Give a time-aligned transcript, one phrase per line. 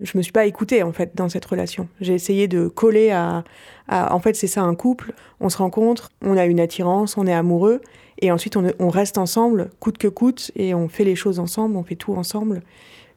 [0.00, 1.88] Je me suis pas écoutée en fait dans cette relation.
[2.00, 3.42] J'ai essayé de coller à,
[3.88, 5.12] en fait c'est ça un couple.
[5.40, 7.80] On se rencontre, on a une attirance, on est amoureux
[8.20, 11.82] et ensuite on, reste ensemble coûte que coûte et on fait les choses ensemble, on
[11.82, 12.62] fait tout ensemble.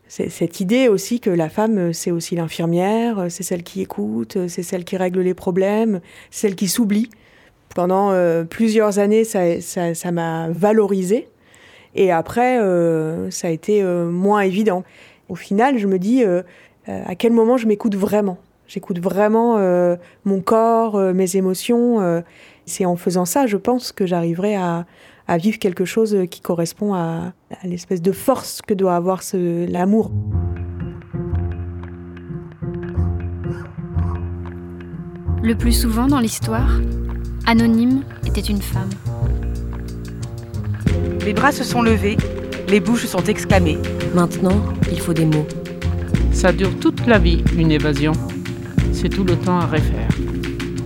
[0.07, 4.63] C'est cette idée aussi que la femme c'est aussi l'infirmière, c'est celle qui écoute, c'est
[4.63, 6.01] celle qui règle les problèmes,
[6.31, 7.11] celle qui s'oublie.
[7.75, 11.27] Pendant euh, plusieurs années ça m'a valorisée
[11.93, 14.83] et après euh, ça a été euh, moins évident.
[15.29, 16.23] Au final je me dis
[17.05, 18.37] à quel moment je m'écoute vraiment?
[18.67, 22.23] J'écoute vraiment euh, mon corps, euh, mes émotions.
[22.65, 24.85] c'est en faisant ça, je pense, que j'arriverai à,
[25.37, 30.11] vivre quelque chose qui correspond à, l'espèce de force que doit avoir l'amour.
[35.43, 36.79] Le plus souvent dans l'histoire,
[37.47, 38.89] Anonyme était une femme.
[41.25, 42.17] Les bras se sont levés,
[42.67, 43.77] les bouches sont exclamées.
[44.13, 45.47] Maintenant, il faut des mots.
[46.31, 48.13] Ça dure toute la vie, une évasion.
[48.93, 50.09] C'est tout le temps à refaire.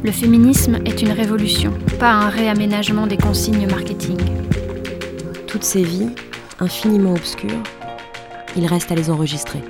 [0.03, 4.17] Le féminisme est une révolution, pas un réaménagement des consignes marketing.
[5.47, 6.09] Toutes ces vies,
[6.59, 7.63] infiniment obscures,
[8.57, 9.61] il reste à les enregistrer.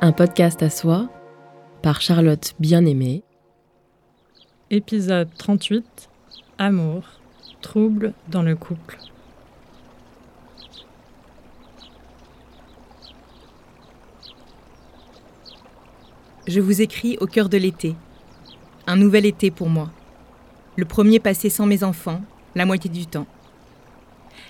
[0.00, 1.08] Un podcast à soi
[1.82, 3.22] par Charlotte Bien-Aimée.
[4.70, 6.08] Épisode 38
[6.58, 7.02] Amour,
[7.60, 8.98] trouble dans le couple.
[16.52, 17.94] Je vous écris au cœur de l'été.
[18.88, 19.88] Un nouvel été pour moi.
[20.74, 22.22] Le premier passé sans mes enfants,
[22.56, 23.28] la moitié du temps.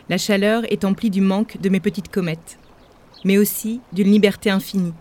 [0.08, 2.58] La chaleur est emplie du manque de mes petites comètes,
[3.22, 4.94] mais aussi d'une liberté infinie.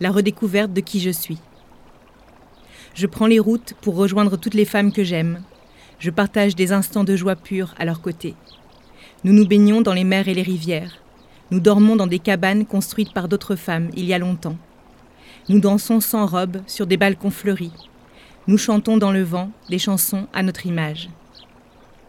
[0.00, 1.38] La redécouverte de qui je suis.
[2.94, 5.44] Je prends les routes pour rejoindre toutes les femmes que j'aime.
[6.00, 8.34] Je partage des instants de joie pure à leur côté.
[9.22, 10.96] Nous nous baignons dans les mers et les rivières.
[11.52, 14.56] Nous dormons dans des cabanes construites par d'autres femmes il y a longtemps.
[15.50, 17.72] Nous dansons sans robe sur des balcons fleuris.
[18.46, 21.10] Nous chantons dans le vent des chansons à notre image.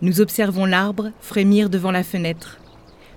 [0.02, 2.60] Nous observons l'arbre frémir devant la fenêtre.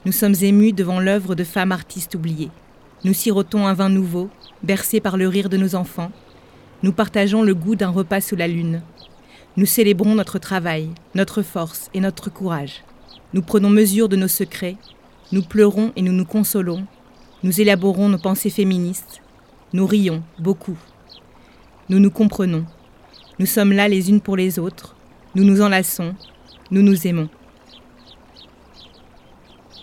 [0.04, 2.50] Nous sommes émus devant l'œuvre de femmes artistes oubliées.
[3.04, 4.28] Nous sirotons un vin nouveau,
[4.65, 6.10] bercé par le rire de nos enfants.
[6.82, 8.82] Nous partageons le goût d'un repas sous la lune.
[9.56, 12.82] Nous célébrons notre travail, notre force et notre courage.
[13.34, 14.78] Nous prenons mesure de nos secrets.
[15.31, 16.84] Nous pleurons et nous nous consolons.
[17.44, 19.22] Nous élaborons nos pensées féministes
[19.72, 20.78] nous rions beaucoup.
[21.88, 22.64] Nous nous comprenons.
[23.38, 24.96] Nous sommes là les unes pour les autres.
[25.34, 26.14] Nous nous enlaçons.
[26.70, 27.28] Nous nous aimons.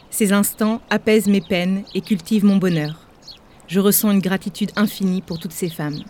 [0.09, 3.07] Ces instants apaisent mes peines et cultivent mon bonheur.
[3.68, 6.03] Je ressens une gratitude infinie pour toutes ces femmes.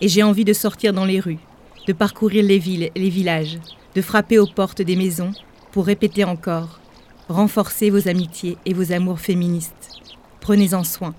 [0.00, 1.40] Et j'ai envie de sortir dans les rues,
[1.86, 3.58] de parcourir les villes et les villages,
[3.94, 5.32] de frapper aux portes des maisons
[5.72, 6.80] pour répéter encore
[7.28, 10.00] Renforcez vos amitiés et vos amours féministes.
[10.40, 11.14] Prenez-en soin.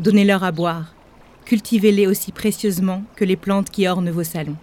[0.00, 0.92] Donnez-leur à boire.
[1.44, 4.56] Cultivez-les aussi précieusement que les plantes qui ornent vos salons.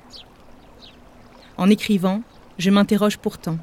[1.58, 2.22] En écrivant,
[2.58, 3.58] je m'interroge pourtant.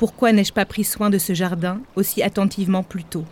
[0.00, 3.24] Pourquoi n'ai-je pas pris soin de ce jardin aussi attentivement plus tôt?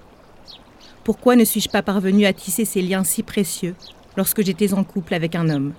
[1.03, 3.75] Pourquoi ne suis-je pas parvenue à tisser ces liens si précieux
[4.17, 5.73] lorsque j'étais en couple avec un homme?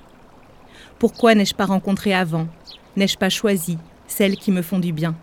[0.98, 2.48] Pourquoi n'ai-je pas rencontré avant?
[2.98, 5.16] N'ai-je pas choisi celles qui me font du bien?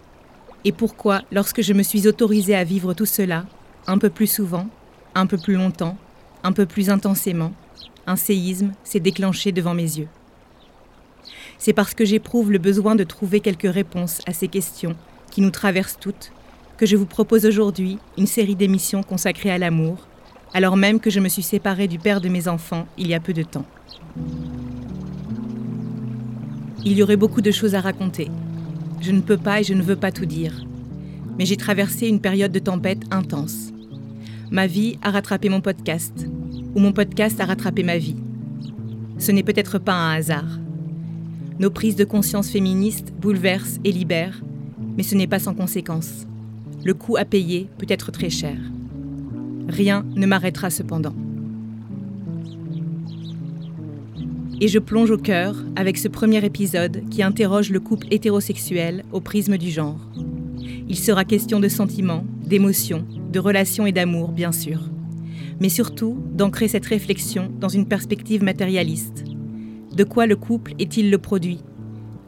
[0.65, 3.45] Et pourquoi, lorsque je me suis autorisée à vivre tout cela,
[3.87, 4.69] un peu plus souvent,
[5.15, 5.99] un peu plus longtemps,
[6.47, 7.53] un peu plus intensément,
[8.07, 10.09] un séisme s'est déclenché devant mes yeux.
[11.59, 14.95] C'est parce que j'éprouve le besoin de trouver quelques réponses à ces questions
[15.33, 16.31] qui nous traversent toutes
[16.79, 20.07] que je vous propose aujourd'hui une série d'émissions consacrées à l'amour,
[20.55, 23.21] alors même que je me suis séparée du père de mes enfants il y a
[23.21, 23.67] peu de temps.
[26.85, 28.31] Il y aurait beaucoup de choses à raconter.
[29.01, 30.65] Je ne peux pas et je ne veux pas tout dire.
[31.39, 33.73] Mais j'ai traversé une période de tempête intense.
[34.53, 36.29] Ma vie a rattrapé mon podcast,
[36.77, 38.17] ou mon podcast a rattrapé ma vie.
[39.19, 40.59] Ce n'est peut-être pas un hasard.
[41.59, 44.43] Nos prises de conscience féministes bouleversent et libèrent,
[44.97, 46.27] mais ce n'est pas sans conséquence.
[46.85, 48.59] Le coût à payer peut être très cher.
[49.69, 51.15] Rien ne m'arrêtera cependant.
[54.61, 59.21] Et je plonge au cœur avec ce premier épisode qui interroge le couple hétérosexuel au
[59.21, 60.01] prisme du genre.
[60.89, 64.91] Il sera question de sentiments, d'émotions, de relations et d'amour, bien sûr.
[65.61, 69.25] Mais surtout d'ancrer cette réflexion dans une perspective matérialiste.
[69.95, 71.61] De quoi le couple est-il le produit?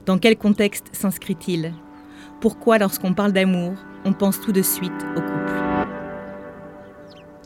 [0.06, 1.74] Dans quel contexte s'inscrit-il?
[2.40, 5.52] Pourquoi lorsqu'on parle d'amour, on pense tout de suite au couple?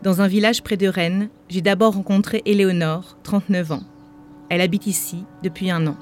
[0.02, 3.82] Dans un village près de Rennes, j'ai d'abord rencontré Éléonore, 39 ans.
[4.48, 5.96] Elle habite ici depuis un an.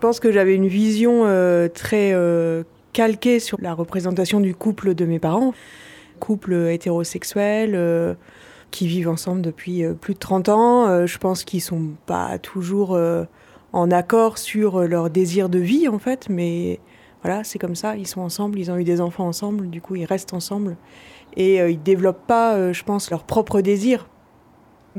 [0.00, 5.04] pense que j'avais une vision euh, très euh, calquée sur la représentation du couple de
[5.04, 5.52] mes parents.
[6.18, 8.14] Couple hétérosexuel, euh,
[8.70, 10.86] qui vivent ensemble depuis euh, plus de 30 ans.
[10.86, 12.98] Euh, je pense qu'ils sont pas toujours
[13.72, 16.80] en accord sur leur désir de vie, en fait, mais
[17.22, 17.96] voilà, c'est comme ça.
[17.96, 20.76] Ils sont ensemble, ils ont eu des enfants ensemble, du coup, ils restent ensemble.
[21.36, 24.09] Et euh, ils développent pas, je pense, leur propre désir.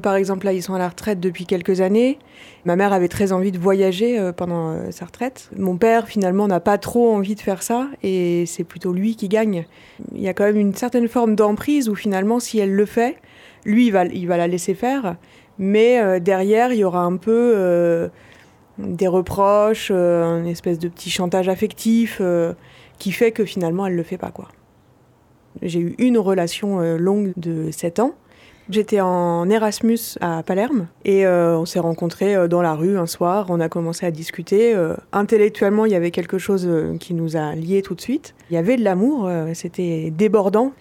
[0.01, 2.17] Par exemple, là, ils sont à la retraite depuis quelques années.
[2.63, 5.49] Ma mère avait très envie de voyager euh, pendant euh, sa retraite.
[5.57, 9.27] Mon père, finalement, n'a pas trop envie de faire ça et c'est plutôt lui qui
[9.27, 9.65] gagne.
[10.13, 13.17] Il y a quand même une certaine forme d'emprise où, finalement, si elle le fait,
[13.65, 15.17] lui, il va, la laisser faire.
[15.59, 18.09] Mais euh, derrière, il y aura un peu
[18.77, 22.21] des reproches, euh, une espèce de petit chantage affectif
[22.97, 24.47] qui fait que finalement, elle le fait pas, quoi.
[25.61, 28.15] J'ai eu une relation longue de 7 ans.
[28.69, 33.07] J'étais en Erasmus à Palerme et euh, on s'est rencontrés euh, dans la rue un
[33.07, 33.47] soir.
[33.49, 34.73] On a commencé à discuter.
[34.73, 36.69] Euh, intellectuellement, il y avait quelque chose
[36.99, 38.35] qui nous a liés tout de suite.
[38.49, 40.73] Il y avait de l'amour, c'était débordant.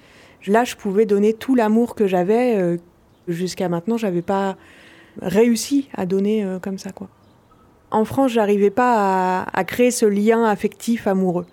[0.46, 2.78] Là, je pouvais donner tout l'amour que j'avais.
[3.28, 4.56] Jusqu'à maintenant, j'avais pas
[5.20, 7.08] réussi à donner comme ça, quoi.
[7.90, 11.46] En France, j'arrivais pas à, à créer ce lien affectif amoureux.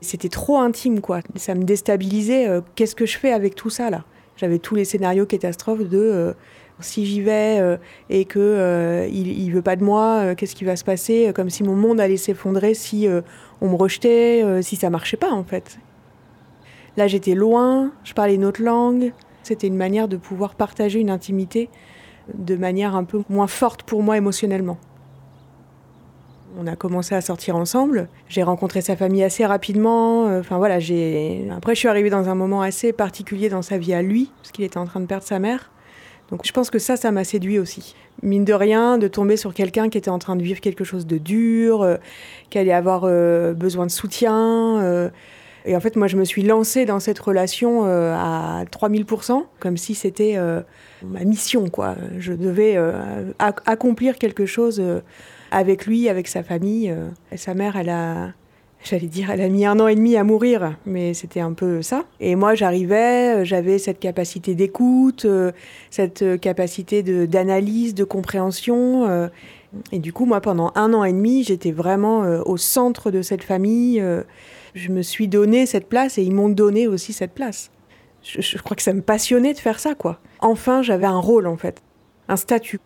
[0.00, 1.20] C'était trop intime, quoi.
[1.34, 2.48] Ça me déstabilisait.
[2.74, 4.04] Qu'est-ce que je fais avec tout ça, là?
[4.36, 6.32] J'avais tous les scénarios catastrophes de euh,
[6.80, 7.76] si j'y vais euh,
[8.10, 11.32] et que euh, il, il veut pas de moi, euh, qu'est-ce qui va se passer
[11.34, 13.08] Comme si mon monde allait s'effondrer si
[13.60, 15.78] on me rejetait, si ça marchait pas, en fait.
[16.96, 19.12] Là, j'étais loin, je parlais une autre langue.
[19.42, 21.68] C'était une manière de pouvoir partager une intimité
[22.34, 24.78] de manière un peu moins forte pour moi émotionnellement.
[26.58, 28.08] On a commencé à sortir ensemble.
[28.28, 30.26] J'ai rencontré sa famille assez rapidement.
[30.28, 31.46] Euh, Enfin voilà, j'ai.
[31.54, 34.52] Après, je suis arrivée dans un moment assez particulier dans sa vie à lui, parce
[34.52, 35.70] qu'il était en train de perdre sa mère.
[36.30, 37.94] Donc, je pense que ça, ça m'a séduit aussi.
[38.22, 41.06] Mine de rien, de tomber sur quelqu'un qui était en train de vivre quelque chose
[41.06, 41.96] de dur, euh,
[42.50, 45.10] qui allait avoir euh, besoin de soutien.
[45.66, 49.94] et en fait, moi, je me suis lancée dans cette relation à 3000%, comme si
[49.94, 50.36] c'était
[51.04, 51.96] ma mission, quoi.
[52.18, 52.76] Je devais
[53.38, 54.82] ac- accomplir quelque chose
[55.56, 56.90] avec lui, avec sa famille.
[56.90, 57.08] euh.
[57.32, 58.34] Et sa mère, elle a,
[58.84, 61.80] j'allais dire, elle a mis un an et demi à mourir, mais c'était un peu
[61.80, 62.04] ça.
[62.20, 65.52] Et moi, j'arrivais, euh, j'avais cette capacité d'écoute, euh,
[65.90, 69.30] cette capacité d'analyse, de, compréhension.
[69.92, 73.42] et du coup, moi, pendant un an et demi, j'étais vraiment au centre de cette
[73.42, 74.02] famille.
[74.74, 77.70] je me suis donné cette place et ils m'ont donné aussi cette place.
[78.22, 80.20] Je, je crois que ça me passionnait de faire ça, quoi.
[80.40, 81.80] Enfin, j'avais un rôle, en fait,
[82.28, 82.80] un statut.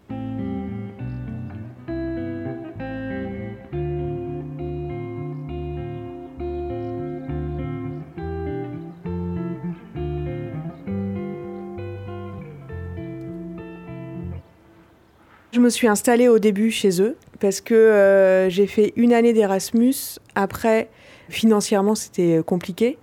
[15.53, 19.33] Je me suis installée au début chez eux parce que euh, j'ai fait une année
[19.33, 19.95] d'Erasmus.
[20.35, 20.89] Après,
[21.29, 22.99] financièrement, c'était compliqué.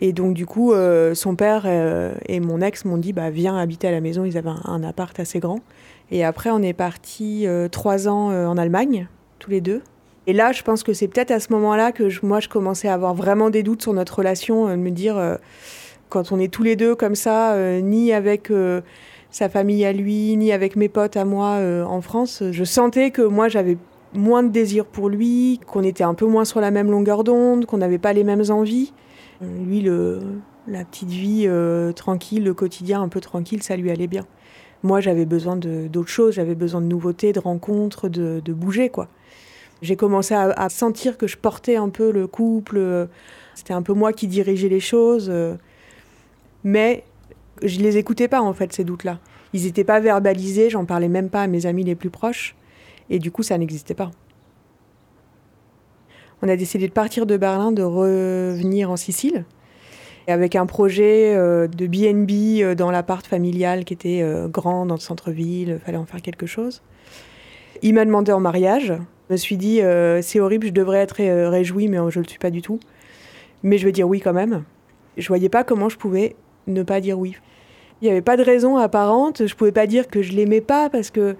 [0.00, 3.56] Et donc, du coup, euh, son père euh, et mon ex m'ont dit bah, Viens
[3.56, 4.24] habiter à la maison.
[4.24, 5.60] Ils avaient un, appart assez grand.
[6.10, 9.08] Et après, on est parti trois ans euh, en Allemagne,
[9.38, 9.82] tous les deux.
[10.26, 12.88] Et là, je pense que c'est peut-être à ce moment-là que je- moi, je commençais
[12.88, 15.36] à avoir vraiment des doutes sur notre relation, euh, de me dire, euh,
[16.10, 18.82] quand on est tous les deux comme ça, euh, ni avec euh,
[19.32, 23.10] sa famille à lui, ni avec mes potes à moi euh, en France, je sentais
[23.10, 23.78] que moi, j'avais
[24.12, 27.64] moins de désir pour lui, qu'on était un peu moins sur la même longueur d'onde,
[27.64, 28.92] qu'on n'avait pas les mêmes envies.
[29.42, 30.20] Euh, Lui, le,
[30.68, 34.26] la petite vie euh, tranquille, le quotidien un peu tranquille, ça lui allait bien.
[34.82, 39.08] Moi, j'avais besoin d'autres choses, j'avais besoin de nouveautés, de rencontres, de, de bouger, quoi.
[39.80, 43.08] J'ai commencé à, à sentir que je portais un peu le couple,
[43.54, 45.32] c'était un peu moi qui dirigeais les choses,
[46.64, 47.04] mais
[47.62, 49.18] je les écoutais pas, en fait, ces doutes-là.
[49.52, 52.56] Ils n'étaient pas verbalisés, j'en parlais même pas à mes amis les plus proches,
[53.10, 54.10] et du coup, ça n'existait pas.
[56.42, 59.44] On a décidé de partir de Berlin, de revenir en Sicile,
[60.26, 64.94] avec un projet euh, de BNB euh, dans l'appart familial qui était euh, grand dans
[64.94, 66.82] le centre-ville, il fallait en faire quelque chose.
[67.82, 68.92] Il m'a demandé en mariage.
[69.28, 69.80] Je me suis dit,
[70.20, 71.16] c'est horrible, je devrais être
[71.48, 72.78] réjouie, mais je ne le suis pas du tout.
[73.62, 74.62] Mais je vais dire oui quand même.
[75.16, 77.34] Je voyais pas comment je pouvais ne pas dire oui.
[78.02, 79.46] Il n'y avait pas de raison apparente.
[79.46, 81.36] Je pouvais pas dire que je l'aimais pas parce que,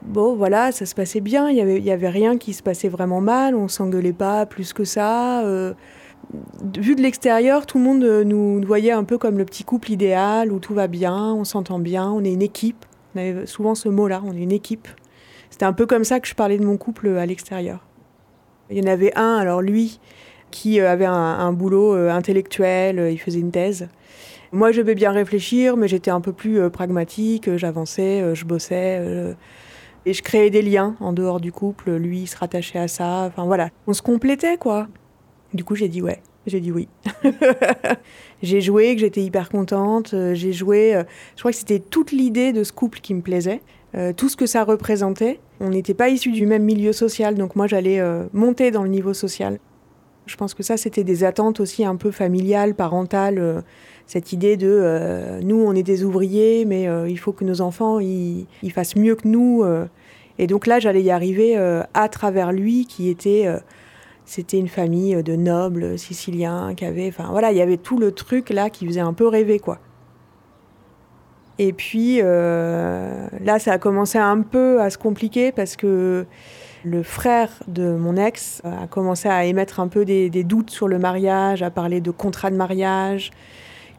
[0.00, 1.50] bon, voilà, ça se passait bien.
[1.50, 3.54] Il y avait, y avait rien qui se passait vraiment mal.
[3.54, 5.42] On s'engueulait pas plus que ça.
[5.42, 5.74] Euh,
[6.78, 10.52] vu de l'extérieur, tout le monde nous voyait un peu comme le petit couple idéal
[10.52, 12.86] où tout va bien, on s'entend bien, on est une équipe.
[13.14, 14.88] On avait souvent ce mot-là, on est une équipe.
[15.50, 17.84] C'était un peu comme ça que je parlais de mon couple à l'extérieur.
[18.70, 20.00] Il y en avait un, alors lui,
[20.50, 23.88] qui avait un, un boulot euh, intellectuel, euh, il faisait une thèse.
[24.52, 28.34] Moi, je devais bien réfléchir, mais j'étais un peu plus euh, pragmatique, euh, j'avançais, euh,
[28.34, 29.36] je bossais,
[30.06, 31.92] Et je créais des liens en dehors du couple.
[31.92, 33.26] Lui, il se rattachait à ça.
[33.26, 34.88] Enfin voilà, on se complétait quoi.
[35.52, 36.20] Du coup, j'ai dit ouais.
[36.46, 36.88] J'ai dit oui.
[38.42, 40.14] j'ai joué, que j'étais hyper contente.
[40.32, 41.02] J'ai joué.
[41.36, 43.60] Je crois que c'était toute l'idée de ce couple qui me plaisait.
[44.16, 45.38] tout ce que ça représentait.
[45.60, 48.00] On n'était pas issus du même milieu social, donc moi j'allais
[48.32, 49.58] monter dans le niveau social.
[50.24, 53.62] Je pense que ça, c'était des attentes aussi un peu familiales, parentales.
[54.10, 57.60] Cette idée de euh, nous, on est des ouvriers, mais euh, il faut que nos
[57.60, 59.62] enfants ils, fassent mieux que nous.
[59.62, 59.86] euh.
[60.40, 61.56] Et donc là, j'allais y arriver
[61.94, 63.46] à travers lui, qui était,
[64.24, 68.10] c'était une famille de nobles siciliens, qui avait, enfin voilà, il y avait tout le
[68.10, 69.78] truc là qui faisait un peu rêver, quoi.
[71.58, 76.24] Et puis là, ça a commencé un peu à se compliquer parce que
[76.84, 80.88] le frère de mon ex a commencé à émettre un peu des, des doutes sur
[80.88, 83.30] le mariage, à parler de contrat de mariage,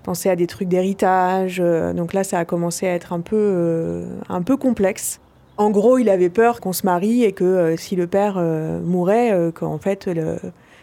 [0.03, 1.59] penser à des trucs d'héritage.
[1.63, 5.19] euh, Donc là, ça a commencé à être un peu, euh, un peu complexe.
[5.57, 8.37] En gros, il avait peur qu'on se marie et que euh, si le père
[8.83, 10.09] mourait, qu'en fait,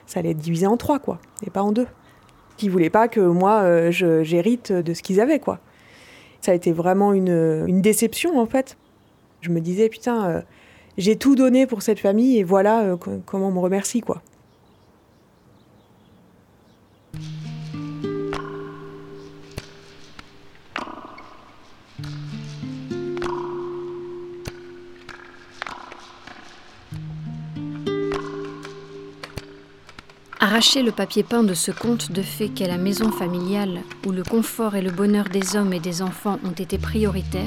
[0.07, 1.87] ça allait être divisé en trois, quoi, et pas en deux.
[2.61, 5.59] Il voulait pas que moi, j'hérite de ce qu'ils avaient, quoi.
[6.41, 8.77] Ça a été vraiment une, une déception, en fait.
[9.41, 10.43] Je me disais, putain,
[10.97, 14.23] j'ai tout donné pour cette famille et voilà co- comment on me remercie, quoi.
[30.41, 34.23] Arracher le papier peint de ce conte de fées qu'est la maison familiale, où le
[34.23, 37.43] confort et le bonheur des hommes et des enfants ont été prioritaires,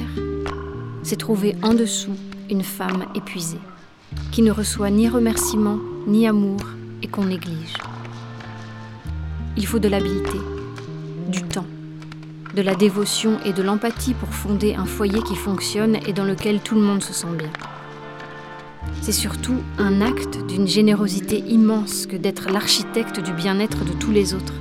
[1.02, 2.14] c'est trouver en dessous
[2.50, 3.60] une femme épuisée,
[4.30, 6.60] qui ne reçoit ni remerciement, ni amour,
[7.00, 7.78] et qu'on néglige.
[9.56, 10.38] Il faut de l'habileté,
[11.28, 11.66] du temps,
[12.54, 16.60] de la dévotion et de l'empathie pour fonder un foyer qui fonctionne et dans lequel
[16.60, 17.50] tout le monde se sent bien.
[19.00, 24.34] C'est surtout un acte d'une générosité immense que d'être l'architecte du bien-être de tous les
[24.34, 24.54] autres.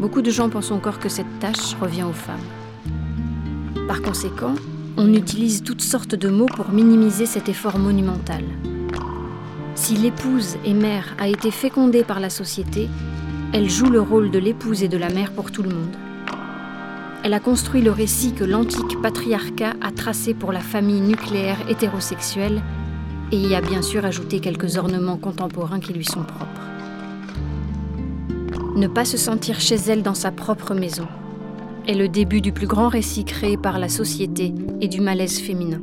[0.00, 2.40] Beaucoup de gens pensent encore que cette tâche revient aux femmes.
[3.86, 4.54] Par conséquent,
[4.96, 8.42] on utilise toutes sortes de mots pour minimiser cet effort monumental.
[9.74, 12.88] Si l'épouse et mère a été fécondée par la société,
[13.52, 15.96] elle joue le rôle de l'épouse et de la mère pour tout le monde.
[17.24, 22.62] Elle a construit le récit que l'antique patriarcat a tracé pour la famille nucléaire hétérosexuelle
[23.32, 26.68] et y a bien sûr ajouté quelques ornements contemporains qui lui sont propres.
[28.76, 31.08] Ne pas se sentir chez elle dans sa propre maison
[31.88, 35.80] est le début du plus grand récit créé par la société et du malaise féminin.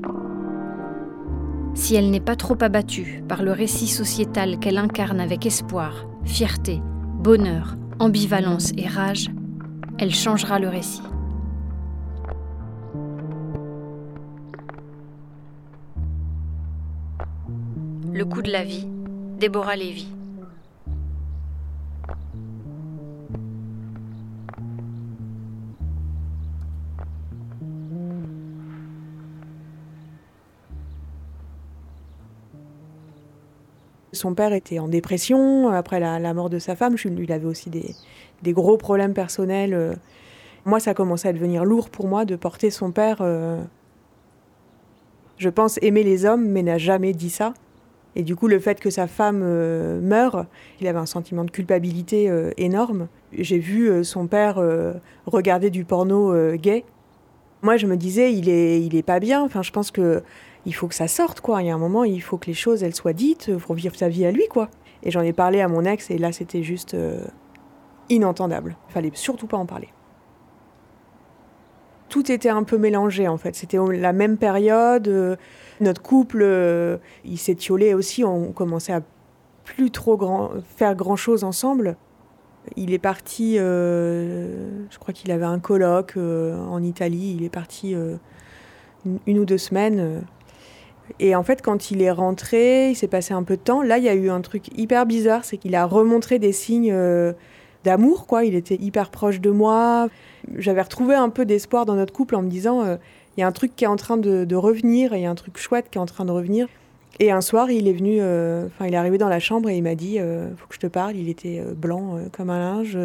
[1.73, 6.81] Si elle n'est pas trop abattue par le récit sociétal qu'elle incarne avec espoir, fierté,
[7.15, 9.29] bonheur, ambivalence et rage,
[9.97, 11.01] elle changera le récit.
[18.19, 18.85] Le coup de la vie,
[19.39, 20.09] Déborah Lévy.
[34.11, 36.97] Son père était en dépression après la, mort de sa femme.
[37.05, 39.97] Il avait aussi des, gros problèmes personnels.
[40.65, 43.19] Moi, ça commençait à devenir lourd pour moi de porter son père.
[43.21, 43.63] euh,
[45.37, 47.53] Je pense aimer les hommes, mais n'a jamais dit ça.
[48.19, 50.45] Et du coup, le fait que sa femme euh, meure,
[50.81, 53.07] il avait un sentiment de culpabilité euh, énorme.
[53.31, 54.61] J'ai vu euh, son père
[55.25, 56.83] regarder du porno gay.
[57.61, 59.41] Moi, je me disais, il est, il est pas bien.
[59.41, 60.21] Enfin, je pense que
[60.65, 61.61] il faut que ça sorte, quoi.
[61.63, 63.95] Il y a un moment, il faut que les choses, elles soient dites pour vivre
[63.95, 64.69] sa vie à lui, quoi.
[65.03, 66.97] Et j'en ai parlé à mon ex, et là, c'était juste
[68.09, 68.75] inentendable.
[68.89, 69.87] Fallait surtout pas en parler.
[72.09, 73.55] Tout était un peu mélangé, en fait.
[73.55, 75.07] C'était la même période.
[75.07, 75.35] euh,
[75.79, 78.23] notre couple, euh, il s'étiolait aussi.
[78.23, 79.01] On commençait à
[79.63, 81.95] plus trop grand, faire grand-chose ensemble.
[82.75, 87.35] Il est parti, euh, je crois qu'il avait un colloque en Italie.
[87.37, 90.23] Il est parti une, une ou deux semaines.
[91.19, 93.81] et en fait, quand il est rentré, il s'est passé un peu de temps.
[93.81, 96.93] Là, il y a eu un truc hyper bizarre, c'est qu'il a remontré des signes
[97.83, 98.43] d'amour, quoi.
[98.45, 100.09] Il était hyper proche de moi.
[100.57, 102.97] J'avais retrouvé un peu d'espoir dans notre couple en me disant, euh,
[103.39, 105.29] il y a un truc qui est en train de, revenir, et il y a
[105.29, 106.67] un truc chouette qui est en train de revenir.
[107.19, 109.77] Et un soir, il est venu, euh, enfin, il est arrivé dans la chambre et
[109.77, 111.15] il m'a dit, euh, faut que je te parle.
[111.15, 112.97] Il était euh, blanc comme un linge,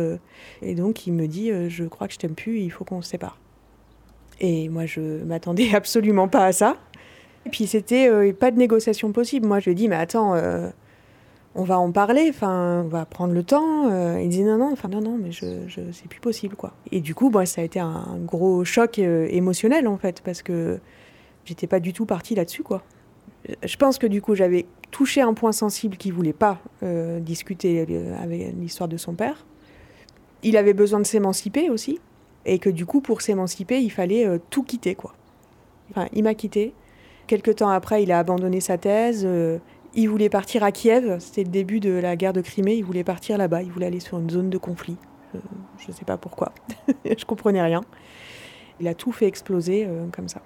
[0.61, 3.11] et donc il me dit, je crois que je t'aime plus, il faut qu'on se
[3.11, 3.39] sépare.
[4.41, 6.77] Et moi, je m'attendais absolument pas à ça.
[7.47, 9.47] Et puis c'était pas de négociation possible.
[9.47, 10.35] Moi, je lui ai dit, mais attends,
[11.55, 13.89] on va en parler, enfin, on va prendre le temps.
[13.91, 16.73] Euh, il dit non, non, enfin non, non, mais je, je, c'est plus possible, quoi.
[16.91, 20.43] Et du coup, moi, ça a été un gros choc euh, émotionnel en fait, parce
[20.43, 20.81] que
[21.45, 22.83] J'étais pas du tout partie là-dessus, quoi.
[23.63, 27.87] Je pense que du coup, j'avais touché un point sensible qu'il voulait pas euh, discuter
[28.19, 29.45] avec l'histoire de son père.
[30.43, 32.01] Il avait besoin de s'émanciper aussi,
[32.47, 35.15] et que du coup, pour s'émanciper, il fallait tout quitter, quoi.
[35.91, 36.73] Enfin, il m'a quitté.
[37.27, 39.29] Quelque temps après, il a abandonné sa thèse.
[39.95, 41.19] Il voulait partir à Kiev.
[41.21, 42.75] C'était le début de la guerre de Crimée.
[42.75, 43.63] Il voulait partir là-bas.
[43.63, 44.97] Il voulait aller sur une zone de conflit.
[45.33, 46.53] je ne sais pas pourquoi.
[47.05, 47.83] je comprenais rien.
[48.81, 50.43] Il a tout fait exploser comme ça.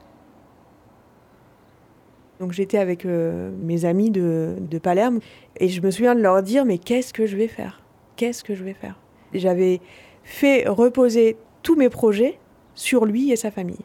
[2.38, 5.20] Donc j'étais avec euh, mes amis de, Palerme
[5.58, 7.82] et je me souviens de leur dire mais qu'est-ce que je vais faire?
[8.16, 8.98] Qu'est-ce que je vais faire?
[9.34, 9.80] J'avais
[10.22, 12.38] fait reposer tous mes projets
[12.74, 13.84] sur lui et sa famille.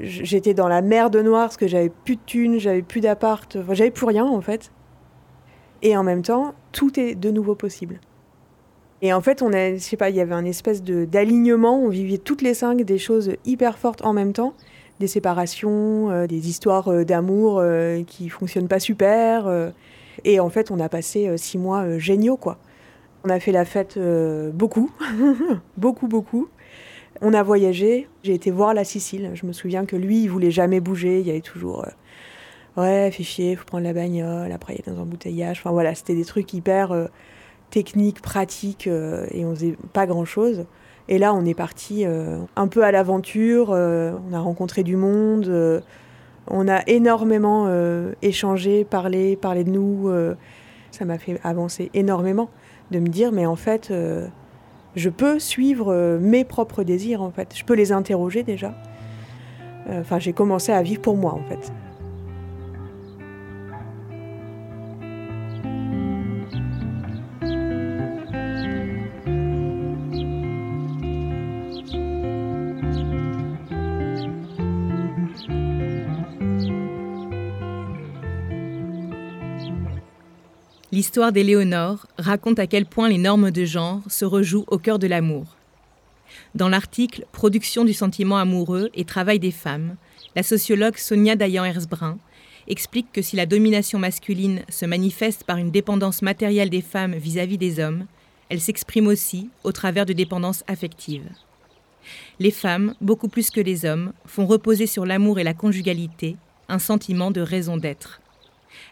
[0.00, 3.90] J'étais dans la mer de parce que j'avais plus de thunes, j'avais plus d'appart, j'avais
[3.90, 4.72] plus rien en fait.
[5.82, 8.00] Et en même temps, tout est de nouveau possible.
[9.02, 11.78] Et en fait, on a, je sais pas, il y avait un espèce de d'alignement.
[11.78, 14.54] On vivait toutes les cinq des choses hyper fortes en même temps
[15.00, 19.50] des séparations, euh, des histoires euh, d'amour euh, qui fonctionnent pas super.
[20.24, 22.58] et en fait, on a passé six mois géniaux, quoi.
[23.24, 23.98] On a fait la fête
[24.52, 24.90] beaucoup,
[25.76, 26.48] beaucoup, beaucoup.
[27.20, 28.08] On a voyagé.
[28.22, 29.30] J'ai été voir la Sicile.
[29.34, 31.20] Je me souviens que lui, il voulait jamais bouger.
[31.20, 31.84] Il y avait toujours
[32.76, 34.52] ouais, fichier, faut prendre la bagnole.
[34.52, 35.58] Après, il y a dans un embouteillage.
[35.60, 37.08] Enfin voilà, c'était des trucs hyper
[37.70, 40.64] techniques, pratiques, et on faisait pas grand chose.
[41.10, 44.94] Et là, on est parti euh, un peu à l'aventure, euh, on a rencontré du
[44.94, 45.80] monde, euh,
[46.46, 47.68] on a énormément
[48.22, 50.10] échangé, parlé, parlé de nous.
[50.90, 52.50] ça m'a fait avancer énormément
[52.90, 53.92] de me dire, mais en fait,
[54.96, 57.54] je peux suivre mes propres désirs, en fait.
[57.56, 58.74] Je peux les interroger déjà.
[59.88, 61.72] Enfin, j'ai commencé à vivre pour moi, en fait.
[81.00, 85.06] L'histoire d'Éléonore raconte à quel point les normes de genre se rejouent au cœur de
[85.06, 85.56] l'amour.
[86.54, 89.96] Dans l'article Production du sentiment amoureux et travail des femmes,
[90.36, 92.18] la sociologue Sonia Dayan-Herzbrun
[92.68, 97.56] explique que si la domination masculine se manifeste par une dépendance matérielle des femmes vis-à-vis
[97.56, 98.04] des hommes,
[98.50, 101.30] elle s'exprime aussi au travers de dépendances affectives.
[102.40, 106.36] Les femmes, beaucoup plus que les hommes, font reposer sur l'amour et la conjugalité
[106.68, 108.19] un sentiment de raison d'être.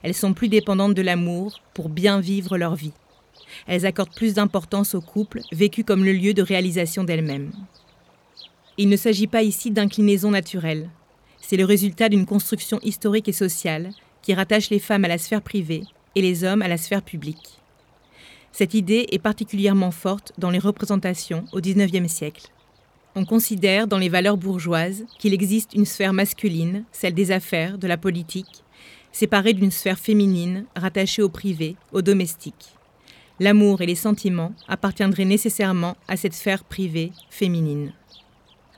[0.02, 2.92] Elles sont plus dépendantes de l'amour pour bien vivre leur vie.
[3.66, 7.52] Elles accordent plus d'importance au couple, vécu comme le lieu de réalisation d'elles-mêmes.
[8.76, 10.90] Il ne s'agit pas ici d'inclinaison naturelle.
[11.40, 13.90] C'est le résultat d'une construction historique et sociale
[14.22, 15.84] qui rattache les femmes à la sphère privée
[16.14, 17.58] et les hommes à la sphère publique.
[18.52, 22.48] Cette idée est particulièrement forte dans les représentations au XIXe siècle.
[23.14, 27.86] On considère dans les valeurs bourgeoises qu'il existe une sphère masculine, celle des affaires, de
[27.86, 28.64] la politique,
[29.18, 32.76] séparée d'une sphère féminine rattachée au privé, au domestique.
[33.40, 37.92] L'amour et les sentiments appartiendraient nécessairement à cette sphère privée féminine.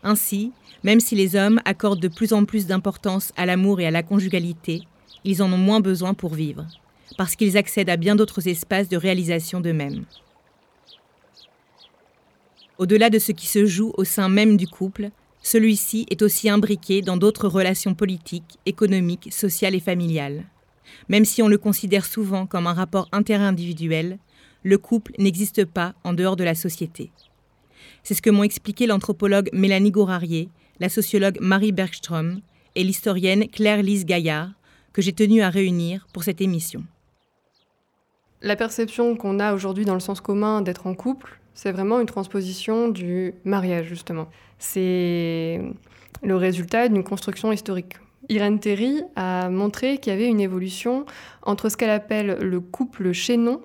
[0.02, 3.90] Ainsi, même si les hommes accordent de plus en plus d'importance à l'amour et à
[3.90, 4.80] la conjugalité,
[5.24, 6.66] ils en ont moins besoin pour vivre,
[7.18, 10.06] parce qu'ils accèdent à bien d'autres espaces de réalisation d'eux-mêmes.
[12.78, 15.10] Au-delà de ce qui se joue au sein même du couple,
[15.42, 20.44] celui-ci est aussi imbriqué dans d'autres relations politiques, économiques, sociales et familiales.
[21.08, 24.18] Même si on le considère souvent comme un rapport interindividuel,
[24.62, 27.10] le couple n'existe pas en dehors de la société.
[28.02, 32.40] C'est ce que m'ont expliqué l'anthropologue Mélanie Gourarier, la sociologue Marie Bergström
[32.74, 34.50] et l'historienne Claire-Lise Gaillard,
[34.92, 36.84] que j'ai tenu à réunir pour cette émission.
[38.42, 42.06] La perception qu'on a aujourd'hui dans le sens commun d'être en couple, c'est vraiment une
[42.06, 44.28] transposition du mariage, justement.
[44.60, 45.58] C'est
[46.22, 47.94] le résultat d'une construction historique.
[48.28, 51.06] Irène Terry a montré qu'il y avait une évolution
[51.42, 53.62] entre ce qu'elle appelle le couple chaînon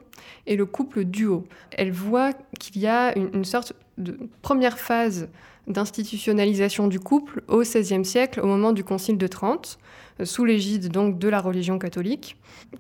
[0.48, 1.46] et le couple duo.
[1.72, 5.28] Elle voit qu'il y a une, sorte de première phase
[5.68, 9.78] d'institutionnalisation du couple au XVIe siècle, au moment du Concile de Trente,
[10.24, 12.38] sous l'égide donc de la religion catholique,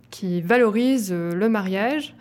[0.09, 2.15] qui valorise le mariage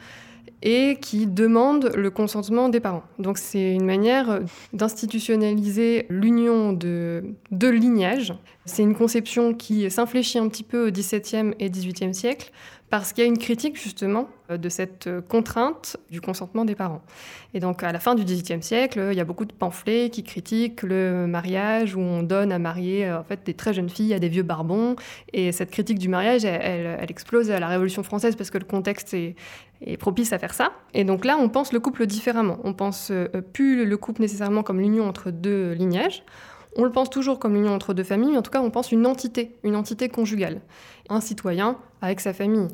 [0.62, 3.04] et qui demande le consentement des parents.
[3.18, 4.40] Donc c'est une manière
[4.72, 8.34] d'institutionnaliser l'union de deux lignages.
[8.64, 12.50] C'est une conception qui s'infléchit un petit peu au XVIIe et XVIIIe siècle
[12.90, 17.02] parce qu'il y a une critique justement de cette contrainte du consentement des parents.
[17.54, 20.22] Et donc à la fin du XVIIIe siècle, il y a beaucoup de pamphlets qui
[20.22, 24.14] critiquent le mariage où on donne à marier euh, en fait des très jeunes filles
[24.14, 24.96] à des vieux barbons.
[25.32, 29.14] Et cette critique du mariage, elle, explose à la Révolution française parce que le contexte
[29.14, 29.34] est,
[29.98, 30.72] propice à faire ça.
[30.94, 32.58] Et donc là, on pense le couple différemment.
[32.64, 33.12] On pense
[33.52, 36.24] plus le couple nécessairement comme l'union entre deux lignages
[36.76, 38.92] On le pense toujours comme l'union entre deux familles, mais en tout cas, on pense
[38.92, 40.60] une entité, une entité conjugale.
[41.08, 42.68] Un citoyen avec sa famille.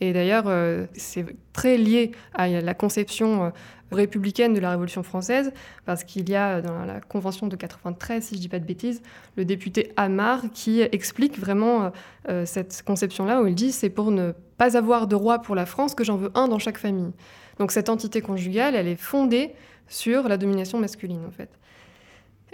[0.00, 3.50] Et d'ailleurs, euh, c'est très lié à la conception euh,
[3.92, 5.52] républicaine de la Révolution française,
[5.84, 8.66] parce qu'il y a dans la Convention de 93, si je ne dis pas de
[8.66, 9.00] bêtises,
[9.36, 11.92] le député Amar qui explique vraiment
[12.28, 15.66] euh, cette conception-là, où il dit c'est pour ne pas avoir de roi pour la
[15.66, 17.12] France que j'en veux un dans chaque famille.
[17.58, 19.54] Donc cette entité conjugale, elle est fondée
[19.88, 21.50] sur la domination masculine, en fait.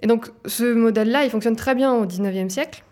[0.03, 2.85] Et donc ce modèle-là, il fonctionne très bien au 19e siècle.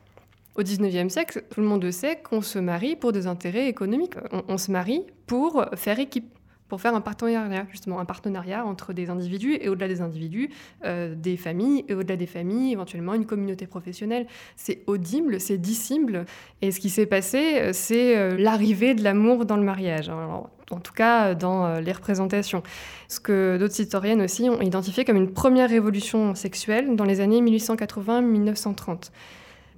[0.57, 4.14] Au 19e siècle, tout le monde sait qu'on se marie pour des intérêts économiques.
[4.49, 6.29] On, se marie pour faire équipe,
[6.70, 10.48] pour faire un partenariat, justement, un partenariat entre des individus et au-delà des individus,
[10.85, 14.26] euh, des familles et au-delà des familles, éventuellement une communauté professionnelle.
[14.56, 16.24] C'est audible, c'est dissible.
[16.62, 20.09] Et ce qui s'est passé, euh, c'est euh, l'arrivée de l'amour dans le mariage.
[20.09, 22.62] en tout cas, dans les représentations.
[23.09, 27.42] Ce que d'autres historiennes aussi ont identifié comme une première révolution sexuelle dans les années
[27.42, 29.11] 1880-1930.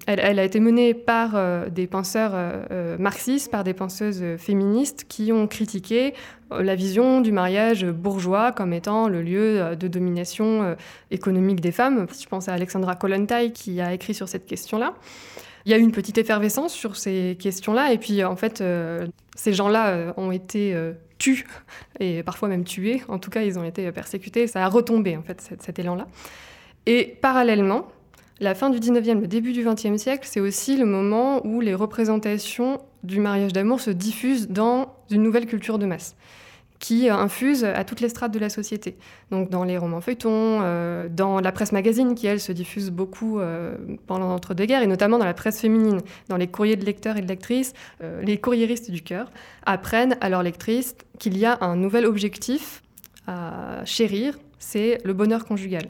[0.07, 5.05] Elle, a été menée par euh, des penseurs euh, euh, marxistes, par des penseuses féministes
[5.09, 6.15] qui ont critiqué
[6.51, 10.77] la vision du mariage bourgeois comme étant le lieu de domination
[11.11, 12.07] économique des femmes.
[12.21, 14.93] Je pense à Alexandra Kollontai qui a écrit sur cette question-là.
[15.65, 18.63] Il y a eu une petite effervescence sur ces questions-là, et puis en fait,
[19.35, 20.77] ces gens-là ont été
[21.17, 21.47] tus,
[22.01, 23.03] et parfois même tués.
[23.09, 24.47] En tout cas, ils ont été persécutés.
[24.47, 26.07] Ça a retombé, en fait, cet élan-là.
[26.85, 27.89] Et parallèlement,
[28.43, 31.75] la fin du 19e, le début du 20e siècle, c'est aussi le moment où les
[31.75, 36.17] représentations du mariage d'amour se diffusent dans une nouvelle culture de masse
[36.81, 38.97] qui infuse à toutes les strates de la société.
[39.31, 43.39] Donc dans les romans feuilletons, euh, dans la presse magazine qui, elle, se diffuse beaucoup
[43.39, 43.77] euh,
[44.09, 47.29] pendant l'entre-deux-guerres, et notamment dans la presse féminine, dans les courriers de lecteurs et de
[47.29, 49.31] lectrices, euh, les courriéristes du cœur
[49.65, 52.83] apprennent à leurs lectrices qu'il y a un nouvel objectif
[53.29, 55.89] à chérir, c'est le bonheur conjugal.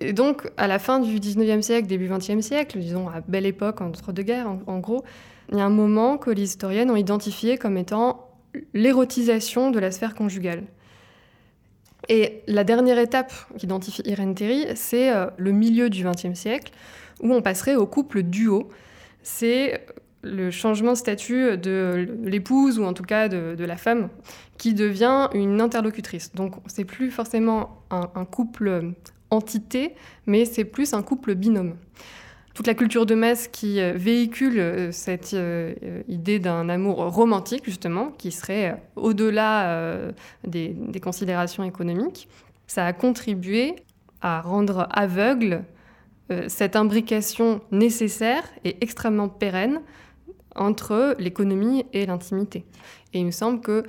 [0.00, 3.82] Et donc, à la fin du 19e siècle, début 20e siècle, disons à belle époque,
[3.82, 5.04] entre deux guerres, en, gros,
[5.52, 8.30] il y a un moment que les historiennes ont identifié comme étant
[8.72, 10.64] l'érotisation de la sphère conjugale.
[12.08, 16.72] Et la dernière étape qu'identifie Irène Théry, c'est euh, le milieu du XXe siècle,
[17.20, 18.70] où on passerait au couple duo.
[19.22, 19.86] C'est
[20.22, 24.08] le changement de statut de l'épouse, ou en tout cas de, la femme,
[24.56, 26.34] qui devient une interlocutrice.
[26.34, 28.94] Donc c'est plus forcément un couple
[29.30, 29.94] entité,
[30.26, 31.76] mais c'est plus un couple binôme.
[32.54, 35.72] Toute la culture de masse qui euh, véhicule euh, cette euh,
[36.08, 40.12] idée d'un amour romantique, justement, qui serait au-delà
[40.46, 42.28] des, considérations économiques,
[42.66, 43.76] ça a contribué
[44.20, 45.64] à rendre aveugle
[46.46, 49.80] cette imbrication nécessaire et extrêmement pérenne
[50.54, 52.64] entre l'économie et l'intimité.
[53.12, 53.82] Et il me semble que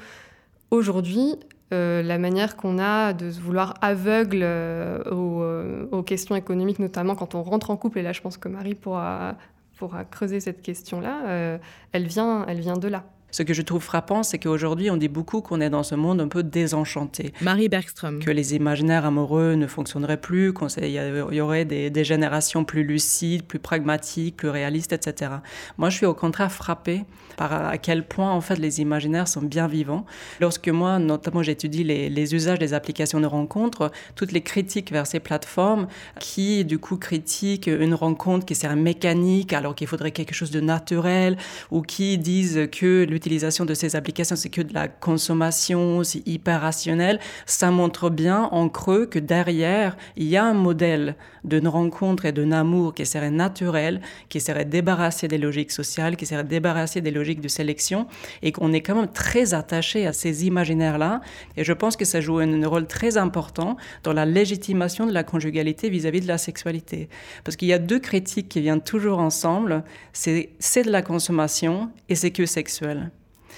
[0.72, 1.36] aujourd'hui,
[1.74, 7.16] euh, la manière qu'on a de se vouloir aveugle euh, euh, aux, questions économiques, notamment
[7.16, 9.36] quand on rentre en couple, et là je pense que Marie pourra,
[9.78, 11.60] pourra creuser cette question-là,
[11.92, 13.06] elle, vient, elle vient de là.
[13.32, 16.20] Ce que je trouve frappant, c'est qu'aujourd'hui, on dit beaucoup qu'on est dans ce monde
[16.20, 17.34] un peu désenchanté.
[17.42, 18.20] Marie Bergström.
[18.20, 23.44] Que les imaginaires amoureux ne fonctionneraient plus, qu'il y aurait des, des, générations plus lucides,
[23.44, 25.32] plus pragmatiques, plus réalistes, etc.
[25.78, 27.06] Moi, je suis au contraire frappée
[27.38, 30.06] par à quel point, en fait, les imaginaires sont bien vivants.
[30.40, 35.08] Lorsque moi, notamment, j'étudie les, les usages des applications de rencontres, toutes les critiques vers
[35.08, 35.88] ces plateformes
[36.20, 40.60] qui, du coup, critiquent une rencontre qui serait mécanique alors qu'il faudrait quelque chose de
[40.60, 41.38] naturel
[41.72, 46.62] ou qui disent que l'utilisation de ces applications, c'est que de la consommation, c'est hyper
[46.62, 52.26] rationnel, ça montre bien en creux que derrière, il y a un modèle d'une rencontre
[52.26, 57.02] et d'un amour qui serait naturel, qui serait débarrassé des logiques sociales, qui serait débarrassé
[57.02, 58.08] des logiques de sélection,
[58.42, 61.22] et qu'on est quand même très attaché à ces imaginaires-là.
[61.58, 65.24] Et je pense que ça joue un rôle très important dans la légitimation de la
[65.24, 67.08] conjugalité vis-à-vis -vis de la sexualité.
[67.44, 70.50] Parce qu'il y a deux critiques qui viennent toujours ensemble, c'est
[70.84, 73.11] de la consommation et c'est que sexuel.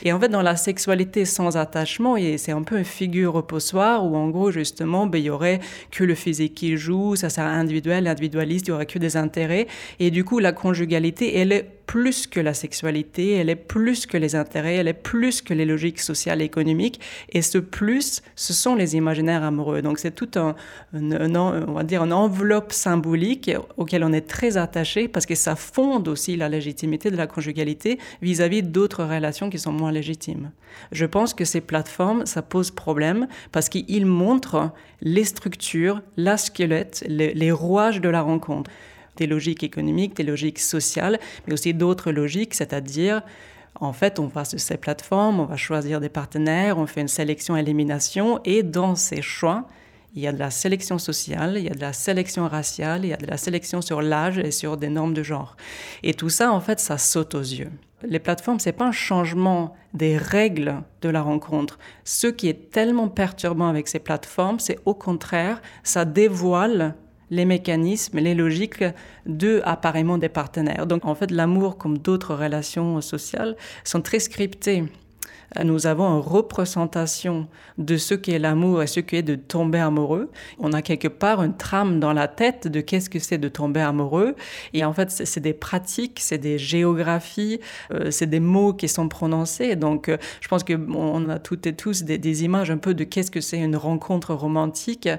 [0.04, 4.16] Et en fait, dans la sexualité sans attachement, c'est un peu une figure reposoire où,
[4.16, 5.62] en gros, justement, ben, il y aurait
[5.92, 9.68] que le physique qui joue, ça serait individuel, individualiste, il y aurait que des intérêts.
[10.00, 14.18] Et du coup, la conjugalité, elle est plus que la sexualité, elle est plus que
[14.18, 17.00] les intérêts, elle est plus que les logiques sociales et économiques.
[17.30, 19.82] Et ce plus, ce sont les imaginaires amoureux.
[19.82, 20.56] Donc c'est tout un,
[20.94, 26.08] on va dire, une enveloppe symbolique auquel on est très attaché parce que ça fonde
[26.08, 30.52] aussi la légitimité de la conjugalité vis-à-vis d'autres relations qui sont moins légitimes.
[30.92, 37.04] Je pense que ces plateformes, ça pose problème parce qu'ils montrent les structures, la squelette,
[37.08, 38.70] les, les rouages de la rencontre
[39.16, 43.22] des logiques économiques, des logiques sociales, mais aussi d'autres logiques, c'est-à-dire
[43.80, 47.08] en fait, on va sur ces plateformes, on va choisir des partenaires, on fait une
[47.08, 49.68] sélection-élimination, et dans ces choix,
[50.16, 53.10] il y a de la sélection sociale, il y a de la sélection raciale, il
[53.10, 55.58] y a de la sélection sur l'âge et sur des normes de genre.
[56.04, 57.72] Et tout ça, en fait, ça saute aux yeux.
[58.04, 61.80] Les plateformes, c'est pas un changement des règles de la rencontre.
[62.04, 66.96] Ce qui est tellement perturbant avec ces plateformes, c'est au contraire, ça dévoile
[67.32, 68.84] les mécanismes, les logiques
[69.26, 70.86] de appareillement des partenaires.
[70.86, 74.84] Donc en fait, l'amour, comme d'autres relations sociales, sont très scriptées
[75.64, 80.32] nous avons une représentation de ce qu'est l'amour et ce qu'est de tomber amoureux.
[80.60, 83.82] On a quelque part une trame dans la tête de qu'est-ce que c'est de tomber
[83.82, 84.36] amoureux.
[84.74, 87.60] Et en fait, c'est des pratiques, c'est des géographies,
[87.94, 89.76] euh, c'est des mots qui sont prononcés.
[89.76, 93.04] Donc, euh, je pense qu'on a toutes et tous des, des images un peu de
[93.04, 95.10] qu'est-ce que c'est une rencontre romantique.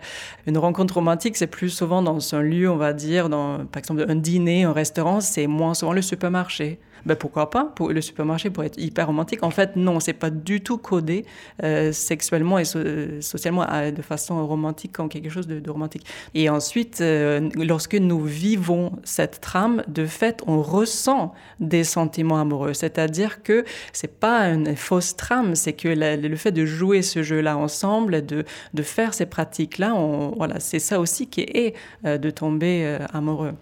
[0.46, 4.04] Une rencontre romantique, c'est plus souvent dans un lieu, on va dire, dans, par exemple,
[4.08, 7.74] un dîner, un restaurant, c'est moins souvent le supermarché ben pourquoi pas?
[7.88, 9.42] Le supermarché pourrait être hyper romantique.
[9.42, 11.24] En fait, non, c'est pas du tout codé
[11.62, 16.06] euh, sexuellement et socialement de façon romantique comme quelque chose de, romantique.
[16.34, 22.74] Et ensuite, euh, lorsque nous vivons cette trame, de fait, on ressent des sentiments amoureux.
[22.74, 27.56] C'est-à-dire que c'est pas une fausse trame, c'est que le fait de jouer ce jeu-là
[27.56, 29.94] ensemble, de, de faire ces pratiques-là,
[30.36, 33.54] voilà, c'est ça aussi qui est euh, de tomber amoureux.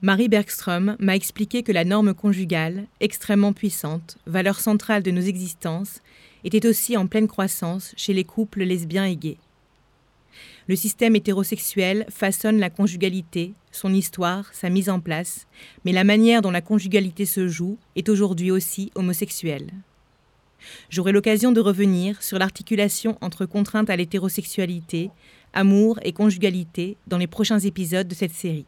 [0.00, 6.02] Marie Bergström m'a expliqué que la norme conjugale, extrêmement puissante, valeur centrale de nos existences,
[6.44, 9.38] était aussi en pleine croissance chez les couples lesbiens et gays.
[10.68, 15.48] Le système hétérosexuel façonne la conjugalité, son histoire, sa mise en place,
[15.84, 19.72] mais la manière dont la conjugalité se joue est aujourd'hui aussi homosexuelle.
[20.90, 25.10] J'aurai l'occasion de revenir sur l'articulation entre contrainte à l'hétérosexualité,
[25.54, 28.66] amour et conjugalité dans les prochains épisodes de cette série.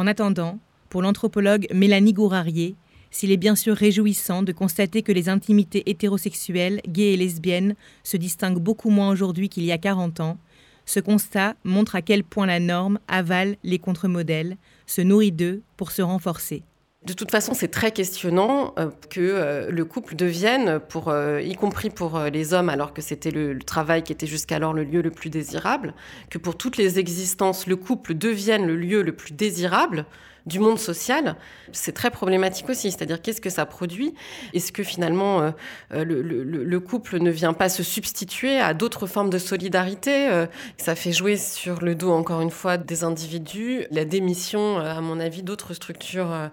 [0.00, 0.58] En attendant,
[0.88, 2.74] pour l'anthropologue Mélanie Gourarier,
[3.10, 8.16] s'il est bien sûr réjouissant de constater que les intimités hétérosexuelles, gays et lesbiennes se
[8.16, 10.38] distinguent beaucoup moins aujourd'hui qu'il y a 40 ans,
[10.86, 15.90] ce constat montre à quel point la norme avale les contre-modèles, se nourrit d'eux pour
[15.90, 16.62] se renforcer.
[17.06, 21.88] De toute façon, c'est très questionnant euh, que euh, le couple devienne, euh, y compris
[21.88, 25.30] pour les hommes, alors que c'était le, travail qui était jusqu'alors le lieu le plus
[25.30, 25.94] désirable,
[26.28, 30.04] que pour toutes les existences, le couple devienne le lieu le plus désirable
[30.44, 31.36] du monde social,
[31.72, 32.90] c'est très problématique aussi.
[32.90, 34.14] C'est-à-dire qu'est-ce que ça produit?
[34.52, 35.52] Est-ce que finalement
[35.90, 40.46] le, couple ne vient pas se substituer à d'autres formes de solidarité?
[40.78, 45.20] Ça fait jouer sur le dos, encore une fois, des individus, la démission, à mon
[45.20, 46.50] avis, d'autres structures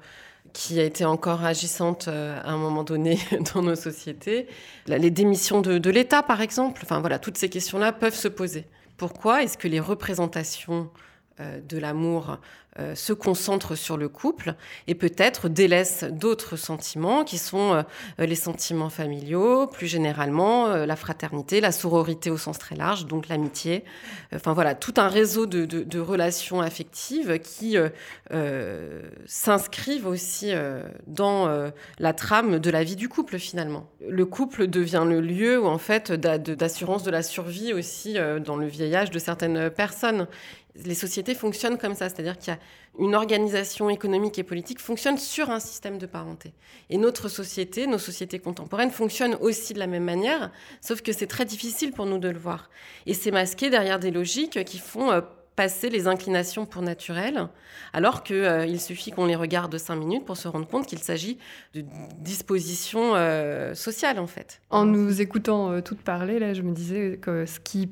[0.57, 3.19] qui a été encore agissante euh, à un moment donné
[3.53, 4.47] dans nos sociétés.
[4.87, 8.65] Les démissions de, l'État, par exemple, voilà, toutes ces questions-là peuvent se poser.
[8.97, 10.89] Pourquoi est-ce que les représentations
[11.39, 12.39] euh, de l'amour
[12.79, 14.55] euh, se concentre sur le couple
[14.87, 21.61] et peut-être délaisse d'autres sentiments qui sont euh, les sentiments familiaux, plus généralement la fraternité,
[21.61, 23.83] la sororité au sens très large, donc l'amitié.
[24.33, 27.77] Enfin voilà, tout un réseau de, relations affectives qui
[29.25, 30.51] s'inscrivent aussi
[31.07, 33.89] dans la trame de la vie du couple finalement.
[34.07, 39.11] Le couple devient le lieu en fait d'assurance de la survie aussi dans le vieillage
[39.11, 40.27] de certaines personnes
[40.85, 42.59] les sociétés fonctionnent comme ça, c'est-à-dire qu'il y a
[42.99, 46.53] une organisation économique et politique fonctionne sur un système de parenté.
[46.89, 51.27] Et notre société, nos sociétés contemporaines fonctionnent aussi de la même manière, sauf que c'est
[51.27, 52.69] très difficile pour nous de le voir.
[53.05, 55.21] Et c'est masqué derrière des logiques qui font euh,
[55.55, 57.47] passer les inclinations pour naturelles,
[57.93, 61.39] alors qu'il euh, suffit qu'on les regarde cinq minutes pour se rendre compte qu'il s'agit
[61.73, 61.83] de
[62.19, 64.61] dispositions euh, sociales en fait.
[64.69, 67.89] En nous écoutant toutes parler, là, je me disais que ce qui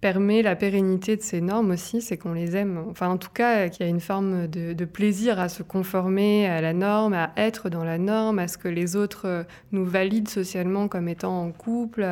[0.00, 2.84] permet la pérennité de ces normes aussi, c'est qu'on les aime.
[2.88, 6.60] Enfin, en tout cas, qu'il y a une forme de, plaisir à se conformer à
[6.60, 10.28] la norme, à être dans la norme, à ce que les autres euh, nous valident
[10.28, 12.06] socialement comme étant en couple,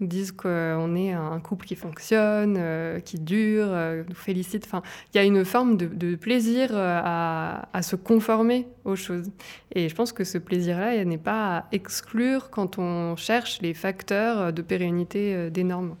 [0.00, 4.64] nous disent qu'on est un couple qui fonctionne, euh, qui dure, euh, nous félicite.
[4.66, 9.30] Enfin, il y a une forme de, plaisir à, à, se conformer aux choses.
[9.74, 14.52] Et je pense que ce plaisir-là n'est pas à exclure quand on cherche les facteurs
[14.52, 15.96] de pérennité des normes.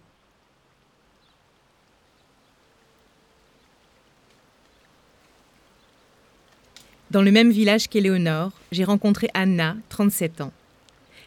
[7.10, 10.52] Dans le même village qu'Éléonore, j'ai rencontré Anna, 37 ans.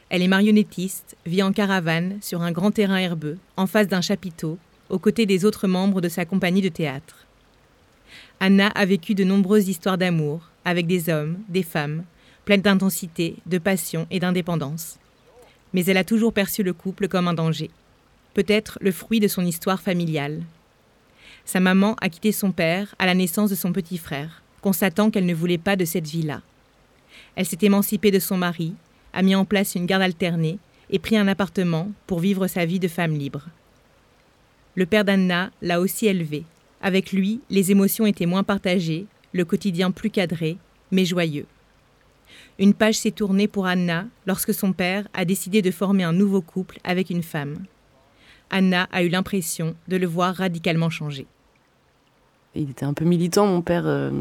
[0.10, 4.58] Elle est marionnettiste, vit en caravane sur un grand terrain herbeux, en face d'un chapiteau,
[4.90, 7.26] aux côtés des autres membres de sa compagnie de théâtre.
[8.40, 12.06] Anna a vécu de nombreuses histoires d'amour, avec des hommes, des femmes,
[12.46, 15.00] pleines d'intensité, de passion et d'indépendance.
[15.74, 17.70] Mais elle a toujours perçu le couple comme un danger,
[18.36, 20.44] peut-être le fruit de son histoire familiale.
[21.44, 25.26] Sa maman a quitté son père à la naissance de son petit frère constatant qu'elle
[25.26, 26.42] ne voulait pas de cette vie-là.
[27.36, 28.74] Elle s'est émancipée de son mari,
[29.12, 30.58] a mis en place une garde alternée
[30.90, 33.50] et pris un appartement pour vivre sa vie de femme libre.
[34.76, 36.46] le père d'Anna l'a aussi élevée.
[36.82, 40.58] Avec lui, les émotions étaient moins partagées, le quotidien plus cadré,
[40.90, 41.46] mais joyeux.
[42.58, 46.42] Une page s'est tournée pour Anna lorsque son père a décidé de former un nouveau
[46.42, 47.66] couple avec une femme.
[48.50, 51.28] Anna a eu l'impression de le voir radicalement changer.
[52.56, 54.12] Il était un peu militant, mon père, euh,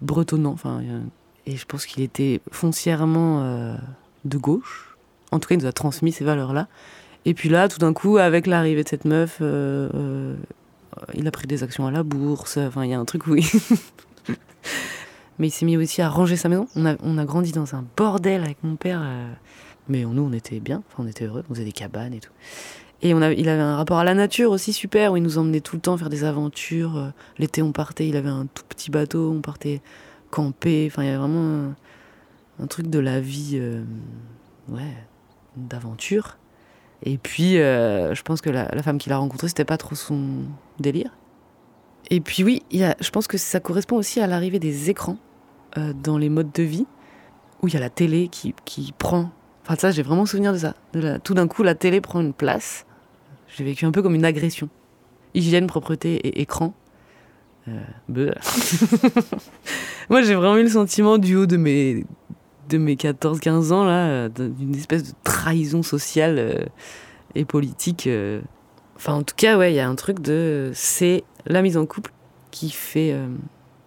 [0.00, 1.00] bretonnant, euh,
[1.46, 3.76] et je pense qu'il était foncièrement euh,
[4.24, 4.96] de gauche.
[5.30, 6.66] En tout cas, il nous a transmis ces valeurs-là.
[7.24, 11.62] Et puis là, tout d'un coup, avec l'arrivée de cette meuf, il a pris des
[11.62, 12.58] actions à la bourse.
[12.58, 13.44] Enfin, il y a un truc où il...
[15.38, 16.68] Mais il s'est mis aussi à ranger sa maison.
[16.76, 19.02] On a, on a grandi dans un bordel avec mon père.
[19.88, 22.30] Mais nous, on était bien, enfin, on était heureux, on faisait des cabanes et tout.
[23.02, 25.76] Et il avait un rapport à la nature aussi super, où il nous emmenait tout
[25.76, 26.96] le temps faire des aventures.
[26.96, 29.82] Euh, l'été, on partait, il avait un tout petit bateau, on partait
[30.30, 30.88] camper.
[30.90, 31.74] Enfin, il y avait vraiment
[32.60, 33.84] un, truc de la vie, euh,
[34.68, 34.94] ouais,
[35.56, 36.38] d'aventure.
[37.02, 40.44] Et puis, euh, je pense que la, femme qu'il a rencontrée, c'était pas trop son
[40.78, 41.10] délire.
[42.10, 45.16] Et puis oui, je pense que ça correspond aussi à l'arrivée des écrans
[46.02, 46.86] dans les modes de vie,
[47.62, 49.30] où il y a la télé qui, qui prend
[49.64, 50.74] Enfin, ça, j'ai vraiment souvenir de ça.
[51.24, 52.84] tout d'un coup, la télé prend une place.
[53.48, 54.68] J'ai vécu un peu comme une agression.
[55.34, 56.74] Hygiène, propreté et écran.
[57.68, 57.80] Euh,
[60.10, 62.04] Moi, j'ai vraiment eu le sentiment du haut de mes,
[62.68, 66.64] de mes 14-15 ans, là, euh, d'une espèce de trahison sociale euh,
[67.34, 68.06] et politique.
[68.06, 68.42] Euh.
[68.96, 70.70] Enfin, en tout cas, ouais, il y a un truc de.
[70.74, 72.12] C'est la mise en couple
[72.50, 73.18] qui fait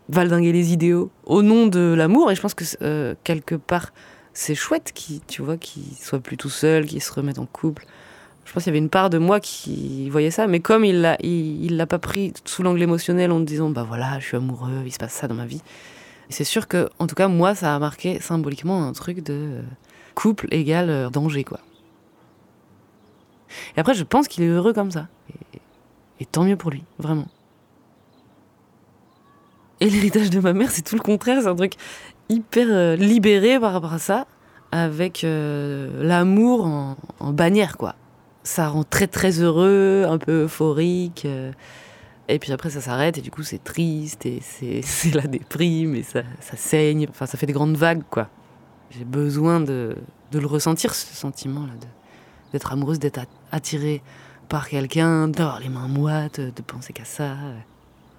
[0.09, 2.29] valdinguer les idéaux au nom de l'amour.
[2.29, 3.93] Et je pense que quelque part,
[4.37, 7.87] c'est chouette qui, tu vois, qu'il soit plus tout seul, qu'il se remette en couple.
[8.45, 11.01] Je pense qu'il y avait une part de moi qui voyait ça, mais comme il
[11.01, 14.83] l'a, il, l'a pas pris sous l'angle émotionnel en disant, bah voilà, je suis amoureux,
[14.85, 15.63] il se passe ça dans ma vie.
[16.29, 19.63] C'est sûr que, en tout cas, moi, ça a marqué symboliquement un truc de
[20.13, 21.59] couple égal euh, danger, quoi.
[23.75, 25.07] Et après, je pense qu'il est heureux comme ça.
[25.55, 25.61] Et,
[26.19, 27.27] et tant mieux pour lui, vraiment.
[29.79, 31.41] Et l'héritage de ma mère, c'est tout le contraire.
[31.41, 31.73] C'est un truc
[32.29, 34.27] hyper euh, libéré par rapport à ça,
[34.71, 37.95] avec euh, l'amour en, bannière, quoi.
[38.43, 41.23] Ça rend très très heureux, un peu euphorique.
[41.25, 41.51] Euh,
[42.29, 46.03] et puis après, ça s'arrête, et du coup, c'est triste, et c'est la déprime, et
[46.03, 47.07] ça, ça, saigne.
[47.09, 48.29] Enfin, ça fait des grandes vagues, quoi.
[48.89, 49.95] J'ai besoin de,
[50.31, 51.73] de, le ressentir, ce sentiment-là,
[52.53, 53.19] d'être amoureuse, d'être
[53.51, 54.01] attirée
[54.47, 57.35] par quelqu'un, d'avoir les mains moites, de penser qu'à ça.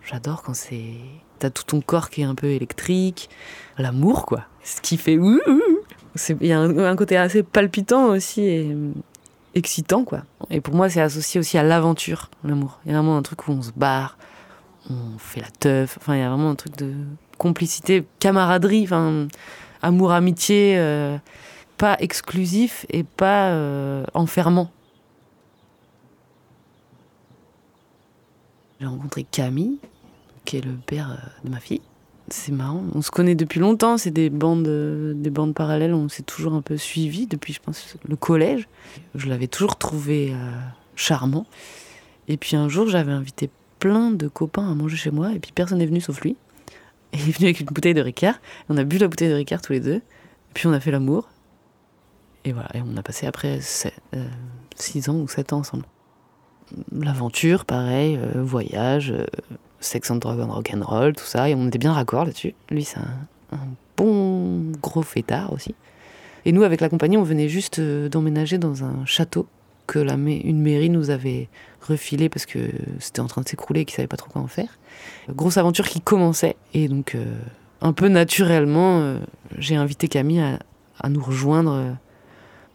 [0.03, 0.97] J'adore quand c'est.
[1.39, 3.29] T'as tout ton corps qui est un peu électrique.
[3.79, 4.45] L'amour, quoi.
[4.65, 5.15] Ce qui fait.
[5.15, 8.91] Il y a un, côté assez palpitant aussi et euh,
[9.55, 10.23] excitant, quoi.
[10.51, 12.81] Et pour moi, c'est associé aussi à l'aventure, l'amour.
[12.85, 14.19] Il y a vraiment un truc où on se barre,
[14.91, 15.97] on fait la teuf.
[16.01, 16.93] Enfin, il y a vraiment un truc de
[17.37, 19.29] complicité, camaraderie, enfin,
[19.83, 21.17] amour, amitié, euh,
[21.77, 24.71] pas exclusif et pas euh, enfermant.
[28.81, 29.79] J'ai rencontré Camille,
[30.49, 31.83] qui est le père euh, de ma fille.
[32.31, 36.09] C'est marrant, on se connaît depuis longtemps, c'est des bandes, euh, des bandes parallèles, on
[36.09, 38.67] s'est toujours un peu suivi depuis, je pense, le collège.
[39.15, 40.37] Je l'avais toujours trouvé euh,
[40.97, 41.47] charmant.
[42.29, 45.53] Et puis un jour, j'avais invité plein de copains à manger chez moi, et puis
[45.53, 46.37] personne n'est venu sauf lui.
[47.13, 49.35] Et il est venu avec une bouteille de Ricard, on a bu la bouteille de
[49.35, 50.03] Ricard tous les deux, et
[50.55, 51.29] puis on a fait l'amour.
[52.45, 55.85] Et voilà, et on a passé après 6 ans ou 7 ans ensemble.
[56.93, 59.15] L'aventure, pareil, voyage,
[59.81, 62.55] Sex and Drug and Rock'n'Roll, tout ça, et on était bien raccord là-dessus.
[62.71, 63.59] Lui, c'est un,
[63.97, 65.75] bon gros fêtard aussi.
[66.45, 69.47] Et nous, avec la compagnie, on venait juste euh, d'emménager dans un château
[69.87, 71.49] que la une mairie nous avait
[71.81, 72.59] refilé parce que
[72.99, 74.79] c'était en train de s'écrouler et qu'ils savaient pas trop quoi en faire.
[75.31, 77.25] Grosse aventure qui commençait, et donc euh,
[77.81, 79.19] un peu naturellement, euh,
[79.57, 80.43] j'ai invité Camille
[81.01, 81.97] à, nous rejoindre.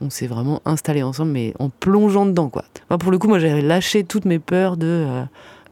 [0.01, 2.63] on s'est vraiment installés ensemble, mais en plongeant dedans, quoi.
[2.97, 5.25] pour le coup, moi, j'avais lâché toutes mes peurs de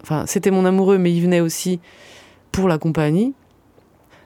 [0.03, 1.79] Enfin, c'était mon amoureux, mais il venait aussi
[2.51, 3.33] pour la compagnie,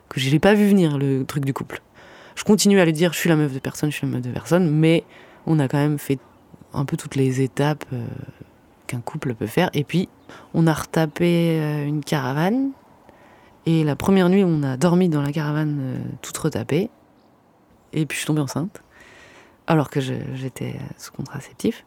[0.10, 1.82] que je n'ai pas vu venir, le truc du couple.
[2.36, 4.22] Je continue à lui dire, je suis la meuf de personne, je suis la meuf
[4.22, 5.04] de personne, mais
[5.46, 6.20] on a quand même fait
[6.74, 8.06] un peu toutes les étapes euh,
[8.88, 9.70] qu'un couple peut faire.
[9.74, 10.10] Et puis,
[10.54, 12.72] on a retapé euh, une caravane.
[13.66, 16.90] Et la première nuit, on a dormi dans la caravane euh, toute retapée.
[17.94, 18.82] Et puis, je suis tombée enceinte,
[19.68, 21.86] alors que j'étais sous contraceptif.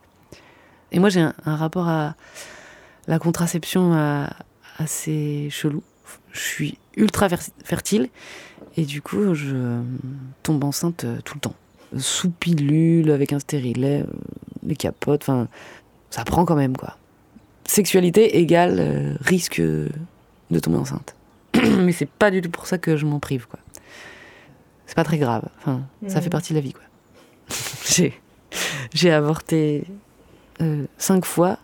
[0.91, 2.15] Et moi, j'ai un rapport à,
[3.09, 3.93] la contraception
[4.79, 5.83] assez chelou.
[6.33, 7.29] Je suis ultra
[7.65, 8.09] fertile
[8.77, 9.83] et du coup, je
[10.45, 11.55] tombe enceinte euh, tout le temps.
[11.97, 14.13] Sous pilule, avec un stérilet, euh,
[14.63, 15.49] les capotes, enfin,
[16.11, 16.97] ça prend quand même quoi.
[17.65, 21.17] Sexualité égale euh, risque de tomber enceinte.
[21.55, 23.59] Mais c'est pas du tout pour ça que je m'en prive quoi.
[24.87, 25.49] C'est pas très grave.
[25.59, 26.85] Enfin, ça fait partie de la vie quoi.
[27.85, 28.15] j'ai,
[28.95, 29.85] j'ai avorté
[30.99, 31.59] cinq fois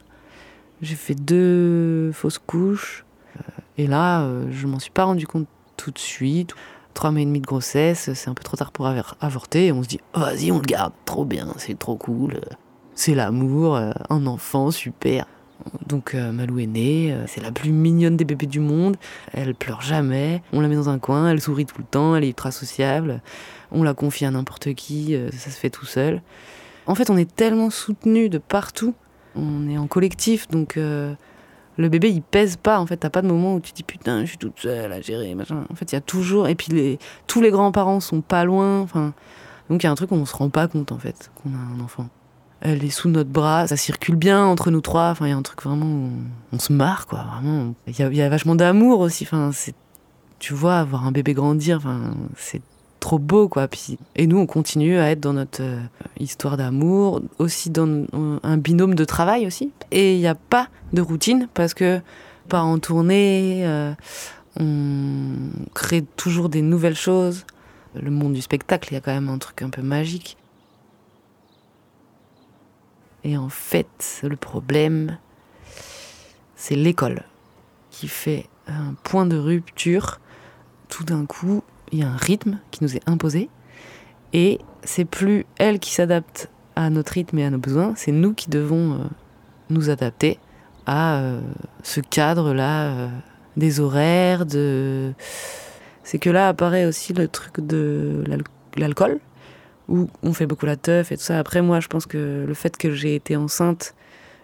[0.83, 3.05] J'ai fait deux fausses couches.
[3.37, 3.41] Euh,
[3.79, 5.47] et là, euh, je m'en suis pas rendu compte
[5.77, 6.55] tout de suite.
[6.93, 8.87] Trois mois et demi de grossesse, c'est un peu trop tard pour
[9.21, 9.67] avorter.
[9.67, 12.41] Et on se dit, oh, vas-y, on le garde, trop bien, c'est trop cool.
[12.95, 15.27] C'est l'amour, un enfant, super.
[15.89, 18.97] Donc Malou est née, c'est la plus mignonne des bébés du monde.
[19.33, 20.41] Elle pleure jamais.
[20.53, 23.23] On la met dans un coin, elle sourit tout le temps, elle est ultra sociable.
[23.73, 26.23] On la confie à n'importe qui, ça se fait tout seul.
[26.87, 28.95] En fait, on est tellement soutenu de partout.
[29.37, 31.15] On est en collectif, donc euh,
[31.77, 32.79] le bébé il pèse pas.
[32.79, 35.01] En fait, t'as pas de moment où tu dis putain, je suis toute seule à
[35.01, 35.35] gérer.
[35.35, 36.49] En fait, il y a toujours.
[36.49, 38.81] Et puis tous les grands-parents sont pas loin.
[38.81, 39.13] Enfin,
[39.71, 41.51] donc il y a un truc où on se rend pas compte en fait qu'on
[41.51, 42.09] a un enfant.
[42.61, 45.11] Elle est sous notre bras, ça circule bien entre nous trois.
[45.11, 46.11] Enfin, il y a un truc vraiment où
[46.53, 47.25] on, se marre quoi.
[47.35, 49.25] Vraiment, il y, a vachement d'amour aussi.
[49.25, 49.75] Enfin, c'est
[50.39, 52.61] tu vois, voir un bébé grandir, enfin, c'est
[53.05, 53.69] trop beau quoi.
[54.17, 55.79] Et nous on continue à être dans notre euh,
[56.19, 58.07] histoire d'amour, aussi dans
[58.43, 59.73] un binôme de travail aussi.
[59.91, 62.01] Et il n'y a pas de routine parce que
[62.49, 63.93] pas en tournée, euh,
[64.59, 65.35] on
[65.75, 67.45] crée toujours des nouvelles choses.
[67.95, 70.39] Le monde du spectacle, il y a quand même un truc un peu magique.
[73.23, 75.19] Et en fait, le problème,
[76.57, 77.25] c'est l'école
[77.91, 80.21] qui fait un point de rupture
[80.89, 81.63] tout d'un coup
[81.95, 83.49] il y a un rythme qui nous est imposé
[84.33, 88.35] et c'est plus elle qui s'adapte à notre rythme et à nos besoins, c'est nous
[88.35, 88.97] qui devons euh,
[89.71, 90.41] nous adapter
[90.87, 91.41] à euh,
[91.85, 93.09] ce cadre-là euh,
[93.57, 95.13] des horaires, de...
[96.03, 98.25] C'est que là apparaît aussi le truc de
[98.77, 99.21] l'alcool,
[99.89, 101.39] où on fait beaucoup la teuf et tout ça.
[101.39, 103.95] Après, moi, je pense que le fait que j'ai été enceinte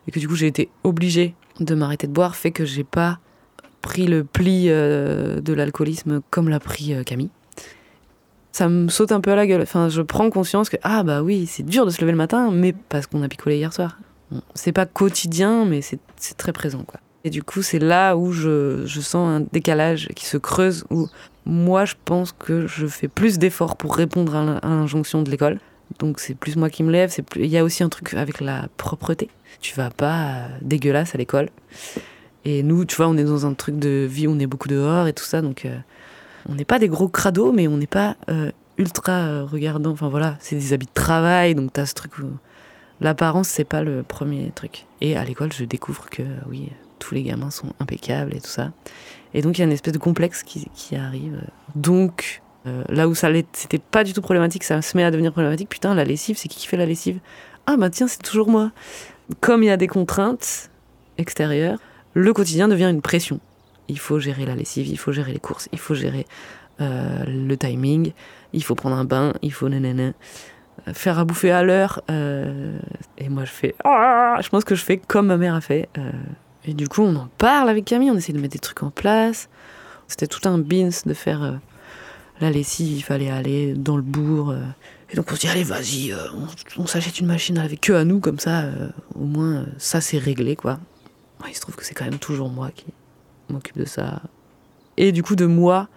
[0.06, 3.18] et que du coup j'ai été obligée de m'arrêter de boire fait que j'ai pas
[3.82, 7.30] pris le pli de l'alcoolisme comme l'a pris Camille
[8.52, 9.62] ça me saute un peu à la gueule.
[9.62, 12.50] Enfin, je prends conscience que, ah bah oui, c'est dur de se lever le matin,
[12.50, 13.98] mais parce qu'on a picolé hier soir.
[14.54, 16.00] C'est pas quotidien, mais c'est
[16.36, 17.00] très présent, quoi.
[17.24, 21.06] Et du coup, c'est là où je, je, sens un décalage qui se creuse, où
[21.44, 25.58] moi, je pense que je fais plus d'efforts pour répondre à l'injonction de l'école.
[25.98, 27.14] Donc c'est plus moi qui me lève.
[27.36, 29.28] Il y a aussi un truc avec la propreté.
[29.60, 31.50] Tu vas pas dégueulasse à l'école.
[32.44, 35.06] Et nous, tu vois, on est dans un truc de vie, on est beaucoup dehors
[35.06, 35.64] et tout ça, donc...
[35.64, 35.76] Euh,
[36.48, 39.90] on n'est pas des gros crados, mais on n'est pas euh, ultra euh, regardant.
[39.90, 42.26] Enfin voilà, c'est des habits de travail, donc t'as ce truc où
[43.00, 44.86] l'apparence, c'est pas le premier truc.
[45.00, 48.72] Et à l'école, je découvre que oui, tous les gamins sont impeccables et tout ça.
[49.34, 51.40] Et donc il y a une espèce de complexe qui, arrive.
[51.74, 55.32] Donc euh, là où ça c'était pas du tout problématique, ça se met à devenir
[55.32, 55.68] problématique.
[55.68, 57.20] Putain, la lessive, c'est qui qui fait la lessive?
[57.66, 58.72] Ah bah tiens, c'est toujours moi.
[59.40, 60.70] Comme il y a des contraintes
[61.18, 61.78] extérieures,
[62.14, 63.40] le quotidien devient une pression
[63.90, 66.26] il faut gérer la lessive, il faut gérer les courses, il faut gérer
[66.80, 68.12] euh, le timing,
[68.52, 70.12] il faut prendre un bain, il faut nanana,
[70.94, 72.02] faire à bouffer à l'heure.
[72.10, 72.78] Euh,
[73.18, 73.74] et moi, je fais.
[73.84, 75.88] Ah, je pense que je fais comme ma mère a fait.
[75.98, 76.10] Euh.
[76.64, 78.90] et du coup, on en parle avec Camille, on essaie de mettre des trucs en
[78.90, 79.48] place.
[80.08, 81.60] C'était tout un bins de faire
[82.40, 84.54] la lessive, il fallait aller dans le bourg.
[85.10, 86.12] et donc on se dit, allez, vas-y,
[86.76, 88.64] on, s'achète une machine avec que à nous, comme ça,
[89.14, 90.80] au moins, ça c'est réglé, quoi.
[91.46, 92.86] il se trouve que c'est quand même toujours moi qui,
[93.50, 94.22] m'occupe de ça.
[94.96, 95.88] Et du coup, de moi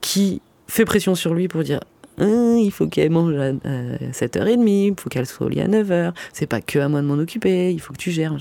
[0.00, 1.80] qui fait pression sur lui pour dire
[2.18, 6.12] hein, il faut qu'elle mange à 7h30, il faut qu'elle soit au lit à 9h,
[6.32, 8.36] c'est pas que à moi de m'en occuper, il faut que tu gères.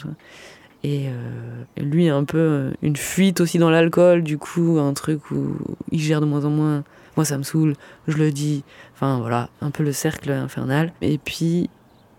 [0.84, 5.32] Et euh, lui, un peu euh, une fuite aussi dans l'alcool, du coup, un truc
[5.32, 5.56] où
[5.92, 6.84] il gère de moins en moins.
[7.16, 7.76] Moi, ça me saoule,
[8.08, 8.64] je le dis.
[8.94, 10.92] Enfin, voilà, un peu le cercle infernal.
[11.02, 11.70] Et puis,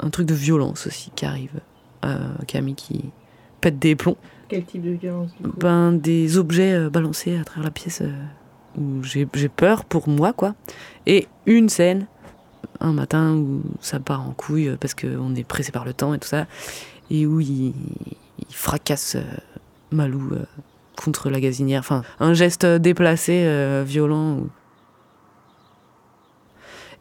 [0.00, 1.60] un truc de violence aussi qui arrive.
[2.06, 3.04] Euh, Camille qui
[3.60, 4.16] pète des plombs.
[4.48, 9.02] Quel type de violence Ben des objets euh, balancés à travers la pièce euh, où
[9.02, 10.54] j'ai peur pour moi quoi.
[11.06, 12.06] Et une scène
[12.80, 16.14] un matin où ça part en couille euh, parce qu'on est pressé par le temps
[16.14, 16.46] et tout ça
[17.10, 17.72] et où il,
[18.50, 19.16] fracasse
[19.90, 20.32] Malou
[20.96, 21.80] contre la gazinière.
[21.80, 24.44] Enfin un geste déplacé, violent.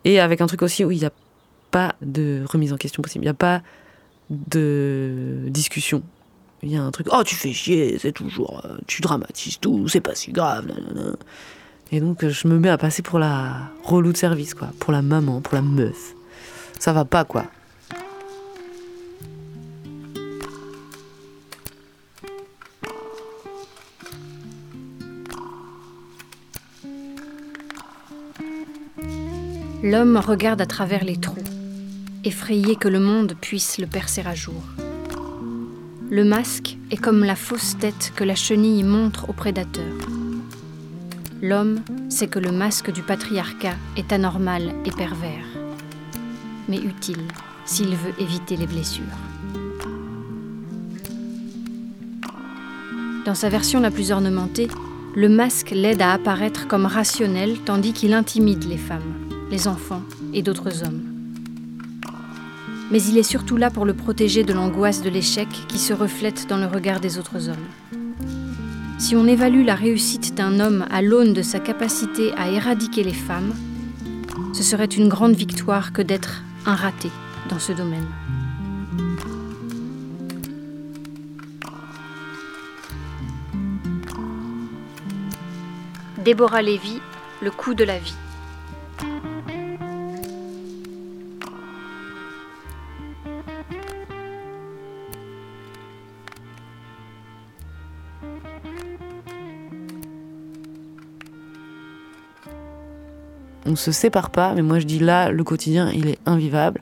[0.04, 1.12] Et avec un truc aussi où il n'y a
[1.72, 3.24] pas de remise en question possible.
[3.24, 3.62] Il n'y a pas
[4.30, 6.04] de discussion
[6.64, 9.88] il y a un truc, oh tu fais chier, c'est toujours, euh, tu dramatises tout,
[9.89, 10.66] c'est pas si grave.
[11.91, 15.01] Et donc je me mets à passer pour la relou de service, quoi, pour la
[15.01, 16.14] maman, pour la meuf.
[16.80, 17.45] Ça va pas, quoi.
[29.84, 31.36] L'homme regarde à travers les trous,
[32.24, 34.64] effrayé que le monde puisse le percer à jour.
[36.14, 39.91] Le masque est comme la fausse tête que la chenille montre au prédateur.
[41.41, 45.47] L'homme sait que le masque du patriarcat est anormal et pervers,
[46.70, 47.24] mais utile
[47.66, 49.03] s'il veut éviter les blessures.
[53.26, 54.68] Dans sa version la plus ornementée,
[55.16, 59.16] le masque l'aide à apparaître comme rationnel tandis qu'il intimide les femmes,
[59.49, 61.12] les enfants et d'autres hommes.
[62.94, 66.46] Mais il est surtout là pour le protéger de l'angoisse de l'échec qui se reflète
[66.48, 67.66] dans le regard des autres hommes.
[69.00, 73.12] Si on évalue la réussite d'un homme à l'aune de sa capacité à éradiquer les
[73.12, 73.56] femmes,
[74.54, 77.10] ce serait une grande victoire que d'être un raté
[77.50, 78.06] dans ce domaine.
[86.24, 87.02] Déborah Lévy,
[87.41, 88.14] Le coup de la vie.
[103.74, 106.80] On se sépare pas, mais moi je dis là, le quotidien, il est invivable.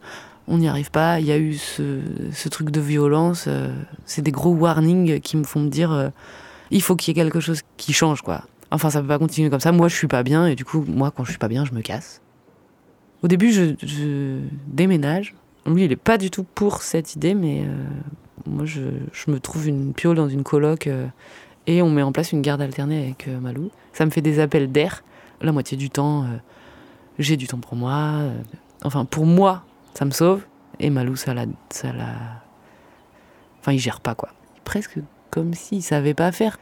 [0.49, 1.21] On n'y arrive pas.
[1.21, 3.45] Il y a eu ce, truc de violence.
[3.47, 3.73] Euh,
[4.05, 6.09] c'est des gros warnings qui me font me dire euh,
[6.69, 8.43] il faut qu'il y ait quelque chose qui change, quoi.
[8.71, 9.71] Enfin, ça peut pas continuer comme ça.
[9.71, 11.71] Moi, je suis pas bien, et du coup, moi, quand je suis pas bien, je
[11.71, 12.19] me casse.
[13.23, 15.33] Au début, je, déménage.
[15.65, 18.81] Lui, il est pas du tout pour cette idée, mais euh, moi, je,
[19.29, 20.89] me trouve une piole dans une coloc
[21.67, 23.71] et on met en place une garde alternée avec Malou.
[23.93, 25.05] Ça me fait des appels d'air.
[25.39, 26.25] La moitié du temps,
[27.21, 28.23] j'ai du temps pour moi.
[28.83, 29.63] enfin, pour moi,
[29.93, 30.45] ça me sauve.
[30.79, 32.09] Et Malou, ça la, ça la.
[33.59, 34.29] Enfin, il gère pas, quoi.
[34.63, 34.99] Presque
[35.31, 36.59] comme s'il savait pas faire.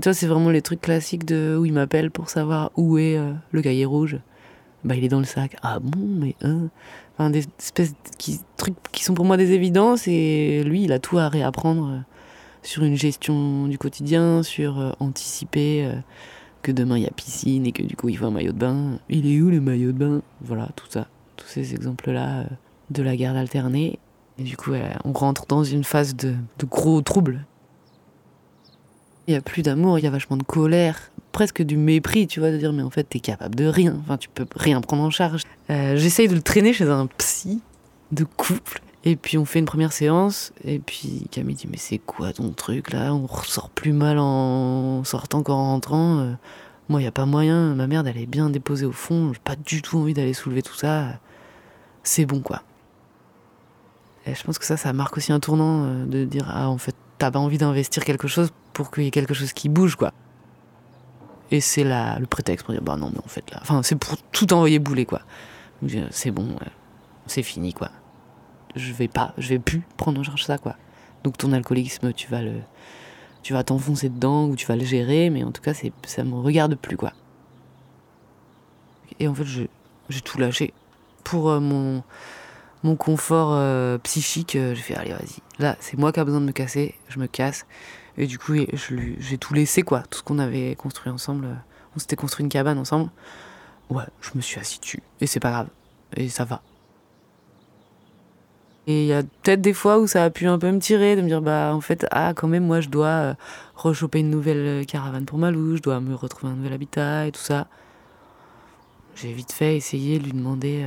[0.00, 3.18] Tu vois, c'est vraiment les trucs classiques de où il m'appelle pour savoir où est
[3.18, 4.18] euh, le cahier rouge.
[4.82, 5.56] Bah, il est dans le sac.
[5.62, 6.68] Ah bon, mais hein
[7.14, 10.98] Enfin, des espèces de trucs qui sont pour moi des évidences et lui, il a
[10.98, 11.98] tout à réapprendre euh,
[12.62, 15.90] sur une gestion du quotidien, sur euh, anticiper
[16.62, 18.58] que demain il y a piscine et que du coup il faut un maillot de
[18.58, 18.98] bain.
[19.08, 20.22] Il est où le maillot de bain?
[20.40, 21.06] Voilà, tout ça.
[21.36, 22.46] Tous ces exemples-là
[22.90, 23.98] de la garde alternée.
[24.38, 24.72] Et du coup,
[25.04, 26.34] on rentre dans une phase de,
[26.64, 27.44] gros troubles
[29.30, 32.40] il y a plus d'amour, il y a vachement de colère, presque du mépris, tu
[32.40, 35.04] vois, de dire mais en fait t'es capable de rien, enfin tu peux rien prendre
[35.04, 35.42] en charge.
[35.70, 37.60] Euh, j'essaye de le traîner chez un psy
[38.10, 38.82] de couple.
[39.04, 42.50] Et puis on fait une première séance, et puis Camille dit mais c'est quoi ton
[42.52, 43.14] truc là?
[43.14, 46.18] On ressort plus mal en sortant qu'en rentrant.
[46.18, 46.32] Euh,
[46.90, 49.40] moi il y a pas moyen, ma merde elle est bien déposée au fond, j'ai
[49.40, 51.18] pas du tout envie d'aller soulever tout ça.
[52.02, 52.62] C'est bon quoi.
[54.26, 56.76] Et je pense que ça, ça marque aussi un tournant euh, de dire ah en
[56.76, 59.94] fait t'as pas envie d'investir quelque chose pour qu'il y ait quelque chose qui bouge,
[59.94, 60.12] quoi.
[61.50, 63.58] Et c'est là le prétexte pour dire, bah non, mais en fait, là.
[63.60, 65.20] Enfin, c'est pour tout envoyer bouler, quoi.
[66.10, 66.56] C'est bon,
[67.26, 67.90] c'est fini, quoi.
[68.76, 70.76] Je vais pas, je vais plus prendre en charge ça, quoi.
[71.24, 72.54] Donc ton alcoolisme, tu vas le.
[73.42, 76.24] Tu vas t'enfoncer dedans ou tu vas le gérer, mais en tout cas, c'est, ça
[76.24, 77.12] me regarde plus, quoi.
[79.18, 80.74] Et en fait, j'ai tout lâché
[81.24, 82.02] pour euh, mon
[82.82, 85.40] mon confort euh, psychique, euh, j'ai fait allez vas-y.
[85.58, 87.66] Là, c'est moi qui a besoin de me casser, je me casse.
[88.16, 91.46] Et du coup, j'ai tout laissé quoi, tout ce qu'on avait construit ensemble.
[91.46, 91.54] Euh,
[91.96, 93.10] on s'était construit une cabane ensemble.
[93.90, 95.68] Ouais, je me suis assis dessus et c'est pas grave
[96.16, 96.62] et ça va.
[98.86, 101.16] Et il y a peut-être des fois où ça a pu un peu me tirer,
[101.16, 103.36] de me dire, bah en fait, ah quand même, moi je dois
[103.74, 107.40] rechoper une nouvelle caravane pour Malou, je dois me retrouver un nouvel habitat et tout
[107.40, 107.68] ça.
[109.14, 110.86] J'ai vite fait essayer de lui demander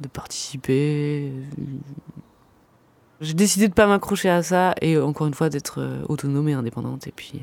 [0.00, 1.32] de participer.
[3.20, 6.54] J'ai décidé de pas m'accrocher à ça et encore une fois d'être euh, autonome et
[6.54, 7.06] indépendante.
[7.06, 7.42] Et puis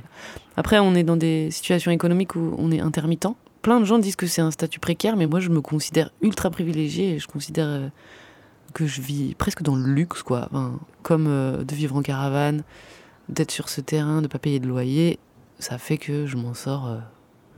[0.56, 3.28] après, on est dans des situations économiques où on est intermittent.
[3.62, 6.50] Plein de gens disent que c'est un statut précaire, mais moi je me considère ultra
[6.50, 7.90] privilégiée et je considère euh,
[8.74, 10.50] que je vis presque dans le luxe, quoi.
[11.04, 12.64] comme euh, de vivre en caravane,
[13.30, 15.20] d'être sur ce terrain, de pas payer de loyer,
[15.60, 16.98] ça fait que je m'en sors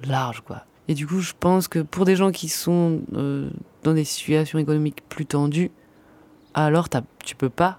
[0.04, 0.66] large, quoi.
[0.90, 3.52] Et du coup, je pense que pour des gens qui sont euh,
[3.84, 5.70] dans des situations économiques plus tendues,
[6.56, 6.90] alors
[7.24, 7.78] tu peux pas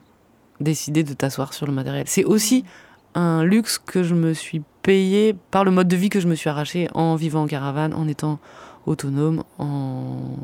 [0.61, 2.05] décider de t'asseoir sur le matériel.
[2.07, 2.65] C'est aussi
[3.17, 6.37] un luxe que je me suis payé par le mode de vie que je me
[6.37, 8.39] suis arraché en vivant en caravane, en étant
[8.87, 10.37] autonome, en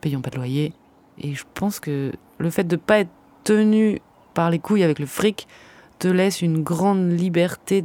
[0.00, 0.72] payant pas de loyer.
[1.18, 3.10] Et je pense que le fait de ne pas être
[3.44, 4.00] tenu
[4.34, 5.46] par les couilles avec le fric
[5.98, 7.82] te laisse une grande liberté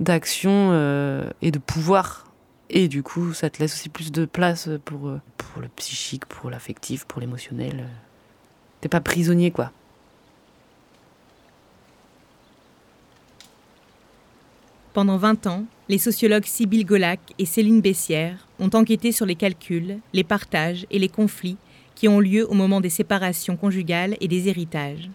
[0.00, 2.32] d'action euh, et de pouvoir
[2.74, 6.24] et du coup, ça te laisse aussi plus de place pour, euh, pour le psychique,
[6.24, 7.86] pour l'affectif, pour l'émotionnel.
[8.80, 9.70] T'es pas prisonnier, quoi.
[14.94, 19.98] Pendant 20 ans, les sociologues Sybille Golac et Céline Bessière ont enquêté sur les calculs,
[20.14, 21.58] les partages et les conflits
[22.02, 25.08] qui ont lieu au moment des séparations conjugales et des héritages.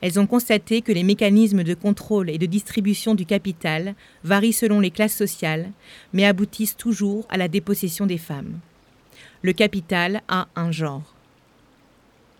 [0.00, 4.80] Elles ont constaté que les mécanismes de contrôle et de distribution du capital varient selon
[4.80, 5.70] les classes sociales,
[6.12, 8.58] mais aboutissent toujours à la dépossession des femmes.
[9.42, 11.14] Le capital a un genre.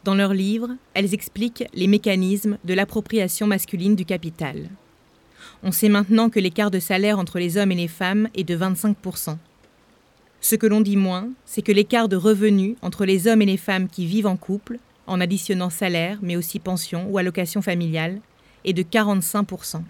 [0.03, 4.69] Dans leur livre, elles expliquent les mécanismes de l'appropriation masculine du capital.
[5.63, 8.57] On sait maintenant que l'écart de salaire entre les hommes et les femmes est de
[8.57, 9.37] 25%.
[10.45, 13.57] Ce que l'on dit moins, c'est que l'écart de revenus entre les hommes et les
[13.57, 18.21] femmes qui vivent en couple, en additionnant salaire, mais aussi pension ou allocation familiale,
[18.67, 19.81] est de 45%.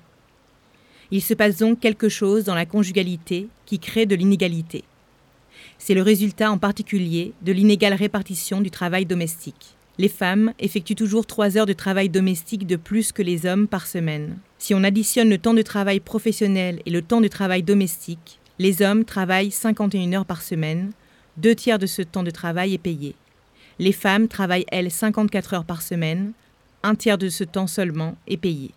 [1.11, 4.85] Il se passe donc quelque chose dans la conjugalité qui crée de l'inégalité.
[5.79, 9.75] C'est le résultat en particulier de l'inégale répartition du travail domestique.
[9.99, 13.89] Les femmes effectuent toujours 3 heures de travail domestique de plus que les hommes par
[13.89, 14.39] semaine.
[14.59, 18.83] Si on additionne le temps de travail professionnel et le temps de travail domestique, les
[18.83, 20.93] hommes travaillent 51 heures par semaine,
[21.37, 23.15] deux tiers de ce temps de travail est payé.
[23.79, 26.33] Les femmes travaillent, elles, 54 heures par semaine,
[26.83, 28.71] un tiers de ce temps seulement est payé.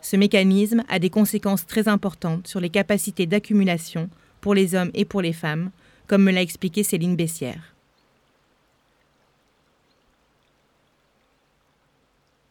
[0.00, 4.08] Ce mécanisme a des conséquences très importantes sur les capacités d'accumulation
[4.40, 5.70] pour les hommes et pour les femmes,
[6.06, 7.74] comme me l'a expliqué Céline Bessière.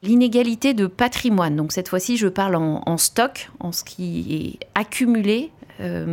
[0.01, 5.49] L'inégalité de patrimoine, donc cette fois-ci je parle en, stock, en ce qui est accumulé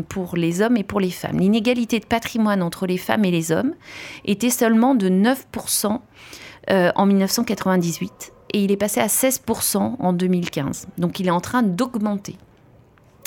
[0.09, 1.39] pour les hommes et pour les femmes.
[1.39, 3.75] L'inégalité de patrimoine entre les femmes et les hommes
[4.25, 6.01] était seulement de 9%
[6.71, 10.89] euh, en 1998 et il est passé à 16% en 2015.
[10.99, 12.37] Donc il est en train d'augmenter.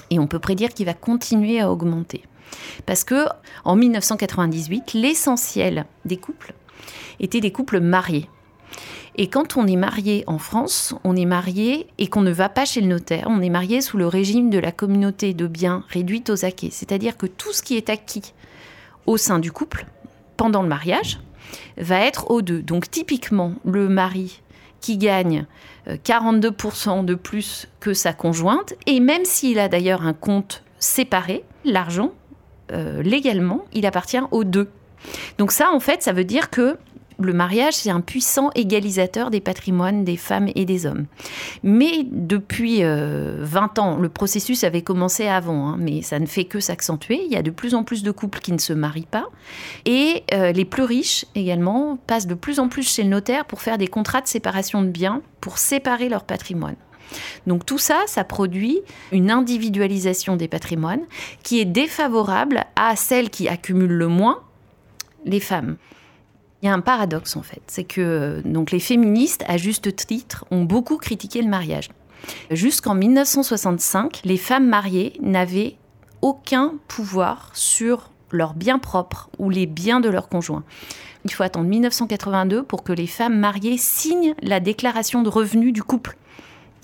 [0.10, 2.24] Et on peut prédire qu'il va continuer à augmenter.
[2.86, 3.26] Parce que
[3.64, 6.54] en 1998, l'essentiel des couples
[7.20, 8.30] étaient des couples mariés.
[9.16, 12.66] Et quand on est marié en France, on est marié et qu'on ne va pas
[12.66, 16.32] chez le notaire, on est marié sous le régime de la communauté de biens réduite
[16.32, 16.72] aux acquis.
[16.72, 18.34] C'est-à-dire que tout ce qui est acquis
[19.05, 19.86] au sein du couple
[20.36, 21.20] pendant le mariage
[21.78, 22.61] va être aux deux.
[22.61, 24.41] Donc typiquement, le mari
[24.82, 25.45] qui gagne
[25.88, 31.43] 42% euh, de plus que sa conjointe, et même s'il a d'ailleurs un compte séparé,
[31.64, 32.11] l'argent,
[32.72, 34.70] euh, légalement, il appartient aux deux.
[35.38, 36.78] Donc ça, en fait, ça veut dire que
[37.26, 41.05] le mariage, c'est un puissant égalisateur des patrimoines des femmes et des hommes.
[41.63, 46.45] Mais depuis 20 euh, ans, le processus avait commencé avant, hein, mais ça ne fait
[46.45, 47.21] que s'accentuer.
[47.26, 49.30] Il y a de plus en plus de couples qui ne se marient pas.
[49.86, 53.61] Et euh, les plus riches également passent de plus en plus chez le notaire pour
[53.61, 56.76] faire des contrats de séparation de biens, pour séparer leur patrimoine.
[57.47, 58.80] Donc tout ça, ça produit
[59.11, 61.03] une individualisation des patrimoines
[61.43, 64.41] qui est défavorable à celles qui accumulent le moins,
[65.26, 65.78] les femmes.
[66.64, 70.45] Il y a un paradoxe en fait, c'est que donc les féministes, à juste titre,
[70.49, 71.89] ont beaucoup critiqué le mariage.
[72.51, 75.76] Jusqu'en 1965, les femmes mariées n'avaient
[76.22, 80.64] aucun pouvoir sur leurs biens propres ou les biens de leur conjoint.
[81.26, 85.84] Il faut attendre 1982 pour que les femmes mariées signent la déclaration de revenus du
[85.84, 86.16] couple.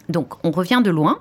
[0.09, 1.19] Donc on revient de loin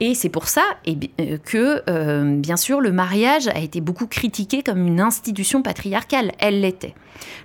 [0.00, 4.62] et c'est pour ça euh, que euh, bien sûr le mariage a été beaucoup critiqué
[4.62, 6.94] comme une institution patriarcale, elle l'était.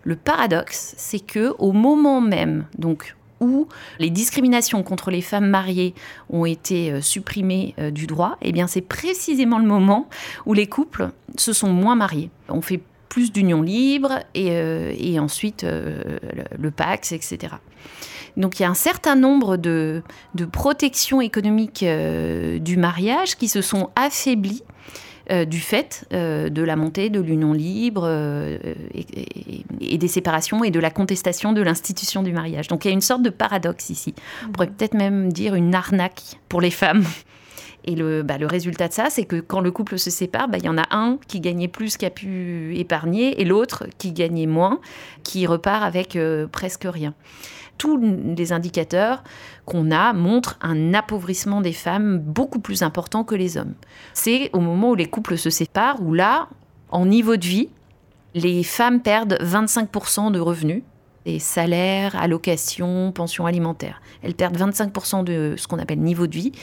[0.03, 3.67] Le paradoxe, c'est que au moment même donc où
[3.99, 5.93] les discriminations contre les femmes mariées
[6.29, 10.09] ont été euh, supprimées du droit, eh bien c'est précisément le moment
[10.45, 12.31] où les couples se sont moins mariés.
[12.47, 17.55] On fait plus d'unions libres et, ensuite le Pax, etc.
[18.37, 20.03] Donc il y a un certain nombre de,
[20.51, 24.63] protections économiques euh, du mariage qui se sont affaiblies
[25.31, 28.07] euh, du fait euh, de la montée de l'union libre
[28.93, 32.67] et, des séparations et de la contestation de l'institution du mariage.
[32.67, 34.13] Donc il y a une sorte de paradoxe ici.
[34.47, 37.03] On pourrait peut-être même dire une arnaque pour les femmes.
[37.89, 40.65] Et le, bah, résultat de ça, c'est que quand le couple se sépare, bah, il
[40.65, 44.81] y en a un qui gagnait plus qu'a pu épargner et l'autre qui gagnait moins,
[45.23, 46.17] qui repart avec
[46.51, 47.13] presque rien
[47.77, 49.23] tous les indicateurs
[49.65, 53.73] qu'on a montrent un appauvrissement des femmes beaucoup plus important que les hommes.
[54.13, 56.49] C'est au moment où les couples se séparent, où là,
[56.89, 57.69] en niveau de vie,
[58.33, 60.83] les femmes perdent 25% de revenus,
[61.25, 64.01] des salaires, allocations, pensions alimentaires.
[64.23, 66.53] Elles perdent 25% de ce qu'on appelle niveau de vie,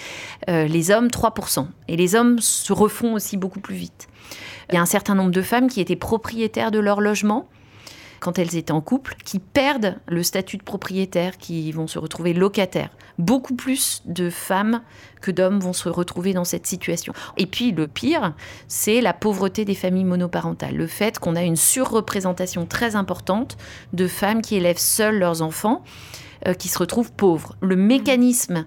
[0.48, 1.66] euh, les hommes 3%.
[1.88, 4.08] Et les hommes se refont aussi beaucoup plus vite.
[4.70, 7.46] Il y a un certain nombre de femmes qui étaient propriétaires de leur logement,
[8.24, 12.32] quand elles étaient en couple, qui perdent le statut de propriétaire, qui vont se retrouver
[12.32, 12.88] locataires.
[13.18, 14.80] Beaucoup plus de femmes
[15.20, 17.12] que d'hommes vont se retrouver dans cette situation.
[17.36, 18.32] Et puis le pire,
[18.66, 20.74] c'est la pauvreté des familles monoparentales.
[20.74, 23.58] Le fait qu'on a une surreprésentation très importante
[23.92, 25.84] de femmes qui élèvent seules leurs enfants,
[26.48, 27.56] euh, qui se retrouvent pauvres.
[27.60, 28.64] Le mécanisme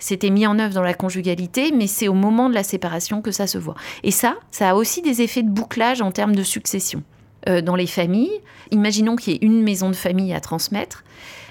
[0.00, 3.30] s'était mis en œuvre dans la conjugalité, mais c'est au moment de la séparation que
[3.30, 3.76] ça se voit.
[4.02, 7.04] Et ça, ça a aussi des effets de bouclage en termes de succession.
[7.48, 8.40] Euh, dans les familles.
[8.72, 11.04] Imaginons qu'il y ait une maison de famille à transmettre.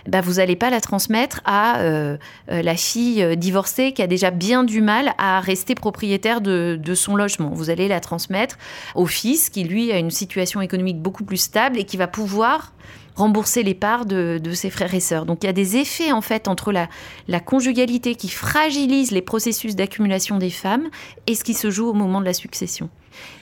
[0.07, 2.17] Bah, vous n'allez pas la transmettre à euh,
[2.51, 7.15] euh, la fille divorcée qui a déjà bien du mal à rester propriétaire de, son
[7.15, 7.49] logement.
[7.53, 8.57] Vous allez la transmettre
[8.93, 12.73] au fils qui, lui, a une situation économique beaucoup plus stable et qui va pouvoir
[13.15, 15.25] rembourser les parts de, ses frères et sœurs.
[15.25, 19.77] Donc il y a des effets en fait entre la conjugalité qui fragilise les processus
[19.77, 20.89] d'accumulation des femmes
[21.25, 22.89] et ce qui se joue au moment de la succession.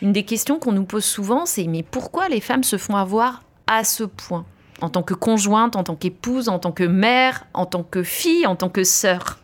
[0.01, 3.43] Une des questions qu'on nous pose souvent, c'est mais pourquoi les femmes se font avoir
[3.67, 4.45] à ce point
[4.81, 8.45] En tant que conjointe, en tant qu'épouse, en tant que mère, en tant que fille,
[8.45, 9.39] en tant que sœur?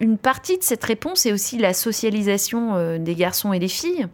[0.00, 4.06] Une partie de cette réponse est aussi la socialisation euh, des garçons et des filles.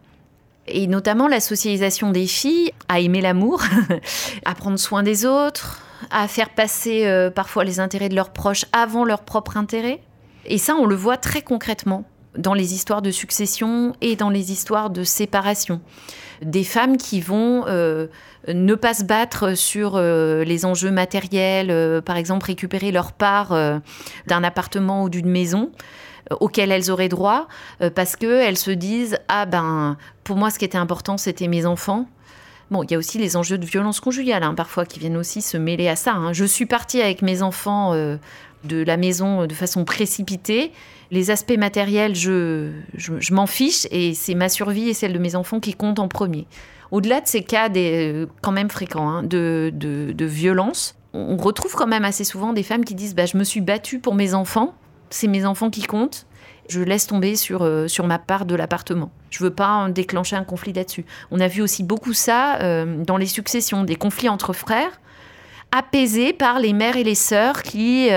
[0.66, 3.62] Et notamment la socialisation des filles à aimer l'amour,
[4.45, 8.66] à prendre soin des autres, à faire passer euh, parfois les intérêts de leurs proches
[8.72, 10.01] avant leur propre intérêt.
[10.47, 12.05] Et ça, on le voit très concrètement
[12.37, 15.81] dans les histoires de succession et dans les histoires de séparation.
[16.43, 18.07] Des femmes qui vont euh,
[18.49, 23.51] ne pas se battre sur euh, les enjeux matériels, par exemple récupérer leur part
[24.26, 25.70] d'un appartement ou d'une maison,
[26.39, 27.49] auxquelles elles auraient droit,
[27.83, 31.66] euh, parce qu'elles se disent Ah ben, pour moi, ce qui était important, c'était mes
[31.66, 32.07] enfants.
[32.70, 35.43] Bon, il y a aussi les enjeux de violence conjugale, hein, parfois, qui viennent aussi
[35.43, 36.12] se mêler à ça.
[36.12, 36.33] Hein.
[36.33, 38.16] Je suis partie avec mes enfants euh,
[38.62, 40.72] de la maison de façon précipitée.
[41.11, 42.70] Les aspects matériels, je,
[43.32, 46.46] m'en fiche, et c'est ma survie et celle de mes enfants qui comptent en premier.
[46.92, 51.74] Au-delà de ces cas des, euh, quand même fréquents hein, de, de, violence, on retrouve
[51.74, 54.34] quand même assez souvent des femmes qui disent bah, Je me suis battue pour mes
[54.34, 54.74] enfants,
[55.08, 56.26] c'est mes enfants qui comptent.
[56.68, 59.11] Je laisse tomber sur, euh, sur ma part de l'appartement.
[59.30, 61.04] Je veux pas déclencher un conflit là-dessus.
[61.32, 65.00] On a vu aussi beaucoup ça euh, dans les successions, des conflits entre frères,
[65.72, 68.08] apaisés par les mères et les sœurs qui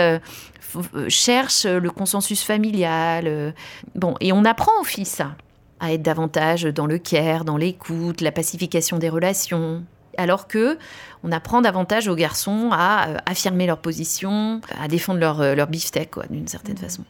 [1.08, 3.54] cherchent le consensus familial.
[3.96, 5.36] Bon, et on apprend aux filles ça,
[5.80, 9.84] à être davantage dans le care, dans l'écoute, la pacification des relations,
[10.18, 10.78] alors que
[11.24, 15.68] on apprend davantage aux garçons à euh, affirmer leur position, à défendre leur, euh, leur
[15.68, 17.04] beefsteak, quoi, d'une certaine façon.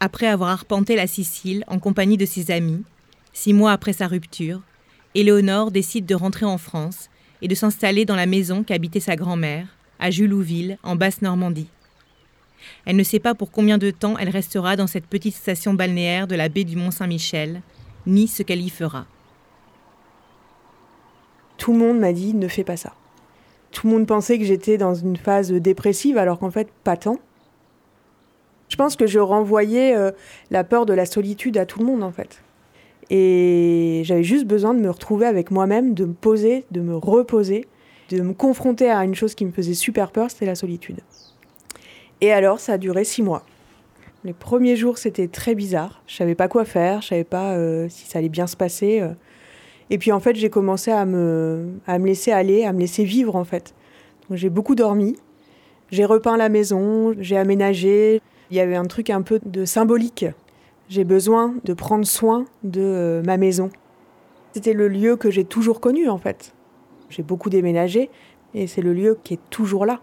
[0.00, 2.84] Après avoir arpenté la Sicile en compagnie de ses amis,
[3.34, 4.62] six mois après sa rupture,
[5.14, 7.10] Éléonore décide de rentrer en France
[7.42, 9.66] et de s'installer dans la maison qu'habitait sa grand-mère,
[9.98, 11.68] à Julouville, en Basse-Normandie.
[12.86, 16.26] Elle ne sait pas pour combien de temps elle restera dans cette petite station balnéaire
[16.26, 17.60] de la baie du Mont-Saint-Michel,
[18.06, 19.06] ni ce qu'elle y fera.
[21.58, 22.94] Tout le monde m'a dit ne fais pas ça.
[23.70, 27.18] Tout le monde pensait que j'étais dans une phase dépressive alors qu'en fait pas tant.
[28.68, 30.12] Je pense que je renvoyais euh,
[30.50, 32.43] la peur de la solitude à tout le monde en fait.
[33.10, 37.66] Et j'avais juste besoin de me retrouver avec moi-même, de me poser, de me reposer,
[38.10, 41.00] de me confronter à une chose qui me faisait super peur, c'était la solitude.
[42.20, 43.44] Et alors, ça a duré six mois.
[44.24, 46.02] Les premiers jours, c'était très bizarre.
[46.06, 49.00] Je savais pas quoi faire, je savais pas euh, si ça allait bien se passer.
[49.00, 49.10] Euh.
[49.90, 53.04] Et puis en fait, j'ai commencé à me, à me laisser aller, à me laisser
[53.04, 53.74] vivre en fait.
[54.30, 55.16] j'ai beaucoup dormi,
[55.90, 58.22] j'ai repeint la maison, j'ai aménagé.
[58.50, 60.24] Il y avait un truc un peu de symbolique.
[60.94, 63.70] J'ai besoin de prendre soin de euh, ma maison.
[64.52, 66.54] C'était le lieu que j'ai toujours connu en fait.
[67.08, 68.10] J'ai beaucoup déménagé
[68.54, 69.98] et c'est le lieu qui est toujours là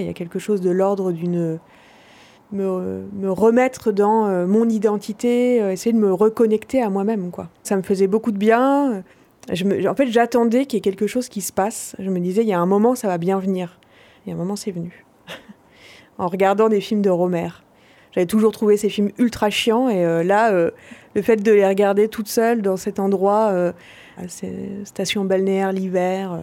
[0.00, 1.58] il y a quelque chose de l'ordre d'une
[2.52, 7.30] me, remettre dans euh, mon identité, euh, essayer de me reconnecter à moi-même.
[7.30, 7.48] quoi.
[7.62, 9.02] Ça me faisait beaucoup de bien.
[9.50, 11.96] En fait, j'attendais qu'il y ait quelque chose qui se passe.
[11.98, 13.80] Je me disais, il y a un moment, ça va bien venir.
[14.26, 15.04] Et un moment, c'est venu.
[16.18, 17.48] en regardant des films de Romer.
[18.14, 19.88] J'avais toujours trouvé ces films ultra chiants.
[19.88, 23.72] Et euh, là, le fait de les regarder toute seule dans cet endroit,
[24.16, 24.52] à ces
[24.84, 26.40] stations balnéaires l'hiver.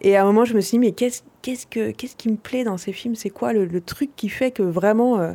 [0.00, 2.76] et à un moment, je me suis dit, mais qu'est-ce que, qui me plaît dans
[2.76, 3.14] ces films?
[3.14, 5.20] C'est quoi le, truc qui fait que vraiment...
[5.20, 5.32] Euh,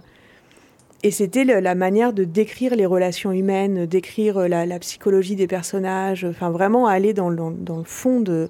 [1.05, 6.23] et c'était la manière de décrire les relations humaines, décrire euh, la, psychologie des personnages,
[6.23, 8.49] enfin vraiment aller dans, le fond de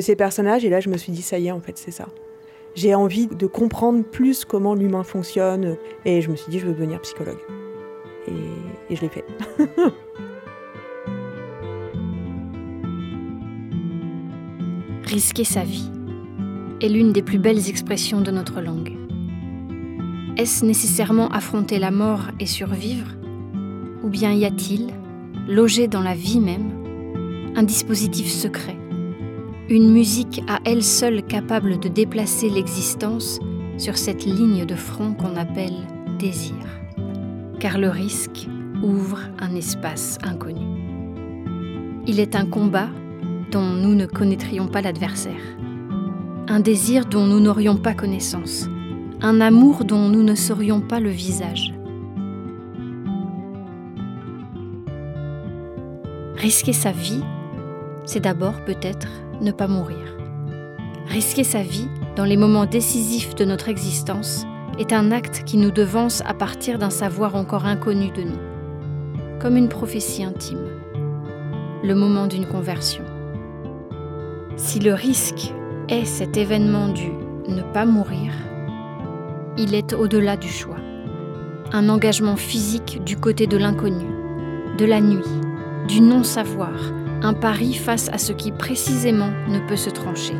[0.00, 0.64] ces personnages.
[0.64, 2.06] Et là, je me suis dit, ça y est, en fait, c'est ça.
[2.78, 5.76] J'ai envie de comprendre plus comment l'humain fonctionne.
[6.04, 7.40] Et je me suis dit, je veux devenir psychologue.
[8.28, 9.24] Et, je l'ai fait.
[15.02, 15.90] Risquer sa vie
[16.80, 18.92] est l'une des plus belles expressions de notre langue.
[20.36, 23.08] Est-ce nécessairement affronter la mort et survivre?
[24.04, 24.94] Ou bien y a-t-il,
[25.48, 26.70] logé dans la vie même,
[27.56, 28.77] un dispositif secret?
[29.68, 33.38] Une musique à elle seule capable de déplacer l'existence
[33.76, 35.86] sur cette ligne de front qu'on appelle
[36.18, 36.54] désir.
[37.60, 38.48] Car le risque
[38.82, 40.64] ouvre un espace inconnu.
[42.06, 42.88] Il est un combat
[43.50, 45.58] dont nous ne connaîtrions pas l'adversaire
[46.48, 48.68] un désir dont nous n'aurions pas connaissance,
[49.20, 51.74] un amour dont nous ne saurions pas le visage.
[56.36, 57.22] Risquer sa vie,
[58.06, 59.08] c'est d'abord peut-être
[59.40, 60.16] ne pas mourir.
[61.08, 64.44] Risquer sa vie dans les moments décisifs de notre existence
[64.78, 69.56] est un acte qui nous devance à partir d'un savoir encore inconnu de nous, comme
[69.56, 70.68] une prophétie intime,
[71.82, 73.04] le moment d'une conversion.
[74.56, 75.52] Si le risque
[75.88, 77.10] est cet événement du
[77.48, 78.32] ne pas mourir,
[79.56, 80.76] il est au-delà du choix.
[81.72, 84.06] Un engagement physique du côté de l'inconnu,
[84.78, 85.24] de la nuit,
[85.88, 86.74] du non-savoir,
[87.22, 90.34] un pari face à ce qui précisément ne peut se trancher.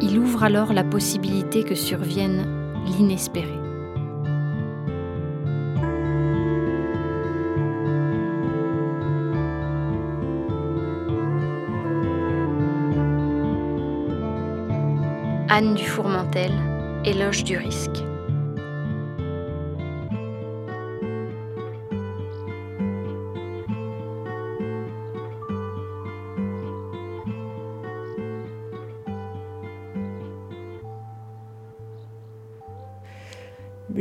[0.00, 2.44] Il ouvre alors la possibilité que survienne
[2.86, 3.58] l'inespéré.
[15.48, 16.50] Anne du Fourmentel,
[17.04, 18.02] éloge du risque.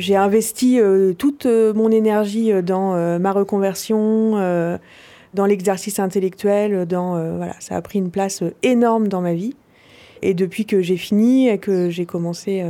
[0.03, 4.31] J'ai investi euh, toute euh, mon énergie euh, dans ma reconversion,
[5.33, 6.85] dans l'exercice intellectuel,
[7.59, 9.55] ça a pris une place énorme dans ma vie.
[10.21, 12.63] Et depuis que j'ai fini et que j'ai commencé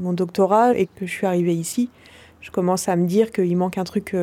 [0.00, 1.90] mon doctorat et que je suis arrivée ici,
[2.40, 4.16] je commence à me dire qu'il manque un truc,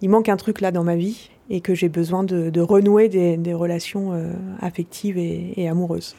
[0.00, 3.54] il manque un truc là dans ma vie et que j'ai besoin de, renouer des,
[3.54, 4.12] relations
[4.60, 6.16] affectives et, et, amoureuses.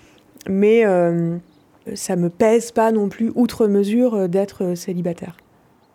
[0.48, 0.84] Mais
[1.96, 5.38] ça me pèse pas non plus outre mesure d'être célibataire.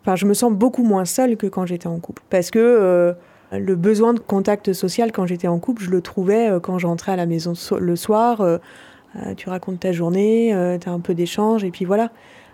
[0.01, 2.23] Enfin, je me sens beaucoup moins seule que quand j'étais en couple.
[2.29, 3.13] Parce que euh,
[3.51, 7.15] le besoin de contact social quand j'étais en couple, je le trouvais quand j'entrais à
[7.15, 8.43] la maison le soir.
[9.35, 12.11] tu racontes ta journée, tu as un peu d'échange, et puis voilà.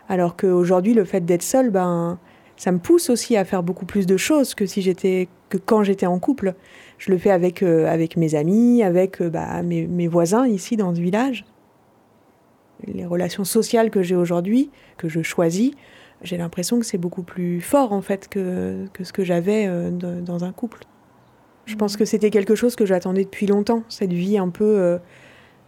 [0.09, 2.17] Alors qu'aujourd'hui, le fait d'être seule, ben,
[2.55, 5.83] ça me pousse aussi à faire beaucoup plus de choses que si j'étais que quand
[5.83, 6.55] j'étais en couple.
[6.97, 10.99] Je le fais avec, avec mes amis, avec bah, mes, mes voisins ici dans ce
[10.99, 11.45] village
[12.85, 15.71] les relations sociales que j'ai aujourd'hui, que je choisis,
[16.21, 19.91] j'ai l'impression que c'est beaucoup plus fort en fait que, que ce que j'avais euh,
[19.91, 20.79] dans un couple.
[21.65, 24.97] Je pense que c'était quelque chose que j'attendais depuis longtemps, cette vie un peu, euh,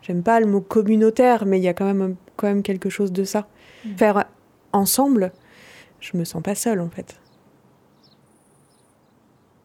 [0.02, 3.12] j'aime pas le mot communautaire, mais il y a quand même, quand même quelque chose
[3.12, 3.48] de ça.
[3.86, 3.98] Mm.
[3.98, 4.26] Faire
[4.72, 5.34] ensemble,
[6.00, 7.20] je me sens pas seule en fait.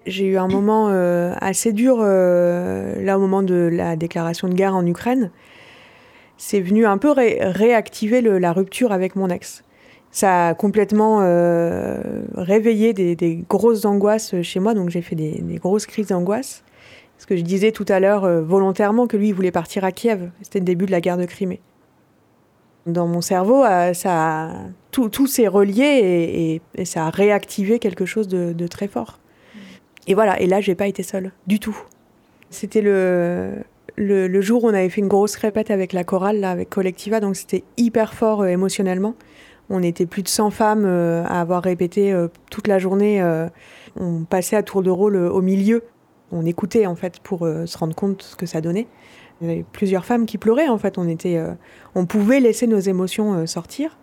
[0.07, 4.75] J'ai eu un moment euh, assez dur là au moment de la déclaration de guerre
[4.75, 5.31] en Ukraine
[6.37, 9.65] c'est venu un peu réactiver la rupture avec mon ex.
[10.15, 12.01] Ça a complètement euh,
[12.37, 16.63] réveillé des, grosses angoisses chez moi, donc j'ai fait des, grosses crises d'angoisse.
[17.17, 19.91] Parce que je disais tout à l'heure euh, volontairement que lui, il voulait partir à
[19.91, 20.31] Kiev.
[20.41, 21.61] C'était le début de la guerre de Crimée.
[22.87, 24.53] Dans mon cerveau, euh, ça,
[24.93, 29.19] tout, s'est relié et, ça a réactivé quelque chose de, très fort.
[30.07, 31.77] Et voilà, et là, j'ai pas été seule, du tout.
[32.51, 37.19] C'était le, jour où on avait fait une grosse répète avec la chorale, avec Collectiva,
[37.19, 39.17] donc c'était hyper fort émotionnellement.
[39.71, 43.23] On était plus de 100 femmes euh, à avoir répété euh, toute la journée.
[43.97, 45.85] on passait à tour de rôle au milieu.
[46.33, 48.89] On écoutait en fait pour se rendre compte de ce que ça donnait.
[49.41, 50.99] Il y avait plusieurs femmes qui pleuraient en fait.
[50.99, 51.41] On était,
[51.95, 53.99] on pouvait laisser nos émotions sortir.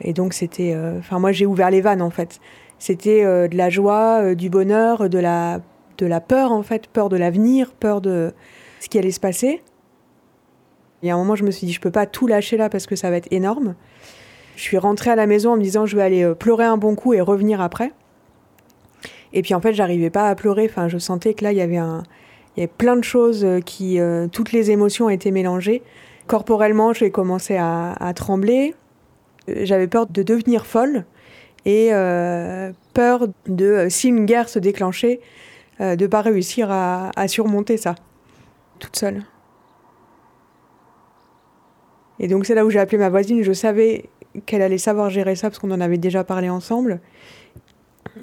[0.00, 2.38] Et donc c'était, enfin moi j'ai ouvert les vannes en fait.
[2.78, 5.60] C'était de la joie, du bonheur, de la,
[5.98, 8.32] de la peur en fait, peur de l'avenir, peur de
[8.80, 9.62] ce qui allait se passer.
[11.02, 12.68] Il y a un moment, je me suis dit, je peux pas tout lâcher là
[12.68, 13.74] parce que ça va être énorme.
[14.56, 16.76] Je suis rentrée à la maison en me disant, je vais aller euh, pleurer un
[16.76, 17.92] bon coup et revenir après.
[19.32, 20.66] Et puis en fait, j'arrivais pas à pleurer.
[20.68, 22.04] Enfin, je sentais que là, il y avait un,
[22.56, 25.82] il y avait plein de choses euh, qui, euh, toutes les émotions étaient mélangées.
[26.26, 28.74] Corporellement, j'ai commencé à, trembler.
[29.46, 31.04] J'avais peur de devenir folle
[31.66, 31.90] et
[32.94, 35.20] peur de, si une guerre se déclenchait,
[35.80, 37.94] de de pas réussir à surmonter ça
[38.78, 39.22] toute seule.
[42.18, 43.42] Et donc c'est là où j'ai appelé ma voisine.
[43.42, 44.04] Je savais
[44.46, 47.00] qu'elle allait savoir gérer ça parce qu'on en avait déjà parlé ensemble.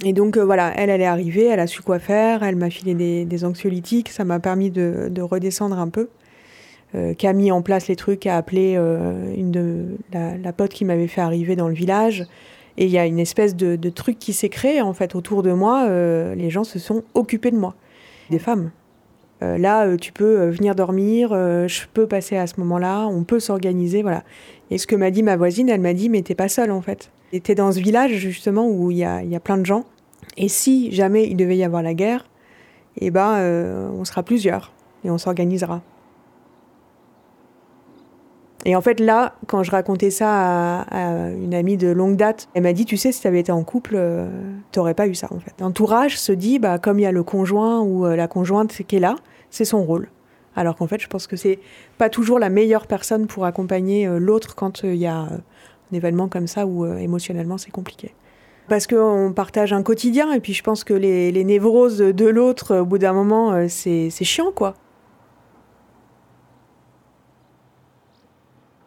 [0.03, 2.69] Et donc euh, voilà, elle, elle est arrivée, elle a su quoi faire, elle m'a
[2.69, 6.09] filé des, anxiolytiques, ça m'a permis de, redescendre un peu.
[6.93, 10.71] Euh, qui a mis en place les trucs, a appelé euh, une de, la, pote
[10.71, 12.25] qui m'avait fait arriver dans le village.
[12.77, 15.43] Et il y a une espèce de, de, truc qui s'est créé en fait autour
[15.43, 15.87] de moi.
[15.89, 17.75] les gens se sont occupés de moi,
[18.29, 18.71] des femmes.
[19.43, 23.23] Euh, là, euh, tu peux euh, venir dormir, je peux passer à ce moment-là, on
[23.23, 24.23] peut s'organiser, voilà.
[24.71, 26.81] Et ce que m'a dit ma voisine, elle m'a dit, mais t'es pas seule en
[26.81, 27.11] fait.
[27.43, 29.85] T'es dans ce village justement où il y a, y a, plein de gens.
[30.37, 32.25] Et si jamais il devait y avoir la guerre,
[32.97, 33.37] eh ben,
[33.93, 34.71] on sera plusieurs
[35.03, 35.81] et on s'organisera.
[38.65, 42.63] Et en fait, là, quand je racontais ça à, une amie de longue date, elle
[42.63, 45.27] m'a dit, tu sais, si tu avais été en couple, tu t'aurais pas eu ça,
[45.31, 45.53] en fait.
[45.59, 48.99] L'entourage se dit, bah, comme il y a le conjoint ou la conjointe qui est
[48.99, 49.15] là,
[49.49, 50.09] c'est son rôle.
[50.55, 51.59] Alors qu'en fait, je pense que c'est
[51.97, 55.37] pas toujours la meilleure personne pour accompagner euh, l'autre quand euh, il y a euh,
[55.93, 58.13] événement comme ça où émotionnellement c'est compliqué.
[58.67, 62.85] Parce qu'on partage un quotidien et puis je pense que les, névroses de l'autre, au
[62.85, 64.75] bout d'un moment, c'est chiant quoi.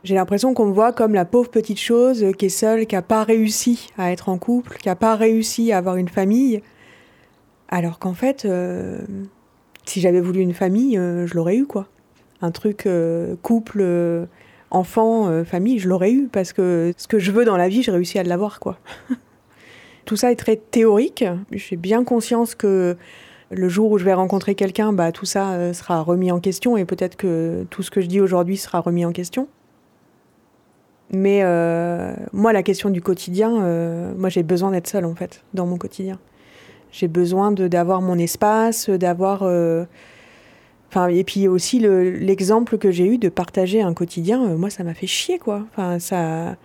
[0.03, 3.03] J'ai l'impression qu'on me voit comme la pauvre petite chose qui est seule, qui n'a
[3.03, 6.63] pas réussi à être en couple, qui n'a pas réussi à avoir une famille.
[7.69, 8.47] Alors qu'en fait,
[9.85, 11.89] si j'avais voulu une famille, euh, je l'aurais eu, quoi.
[12.43, 13.85] Un truc euh, couple,
[14.71, 17.93] enfant, famille, je l'aurais eu, parce que ce que je veux dans la vie, j'ai
[17.93, 18.79] réussi à l'avoir, quoi.
[20.05, 21.25] tout ça est très théorique.
[21.53, 22.97] J'ai bien conscience que
[23.51, 26.85] le jour où je vais rencontrer quelqu'un, bah, tout ça sera remis en question, et
[26.85, 29.49] peut-être que tout ce que je dis aujourd'hui sera remis en question.
[31.15, 35.45] Mais euh, moi, la question du quotidien, euh, moi, j'ai besoin d'être seule, en fait,
[35.55, 36.19] dans mon quotidien.
[36.95, 39.43] J'ai besoin d'avoir mon espace, d'avoir.
[39.43, 39.85] Euh,
[40.91, 44.95] enfin, et puis aussi l'exemple que j'ai eu de partager un quotidien, moi, ça m'a
[44.95, 45.67] fait chier, quoi.
[45.73, 46.57] Enfin, ça.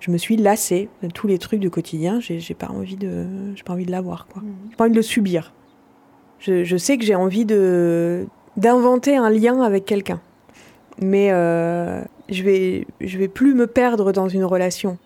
[0.00, 2.20] Je me suis lassée de tous les trucs du quotidien.
[2.20, 3.24] J'ai pas envie de,
[3.56, 4.42] j'ai pas envie de l'avoir, quoi.
[4.42, 4.54] Mmh.
[4.70, 5.54] J'ai pas envie de le subir.
[6.38, 8.26] Je, je sais que j'ai envie de
[8.58, 10.20] d'inventer un lien avec quelqu'un,
[11.00, 14.98] mais je vais, je vais plus me perdre dans une relation.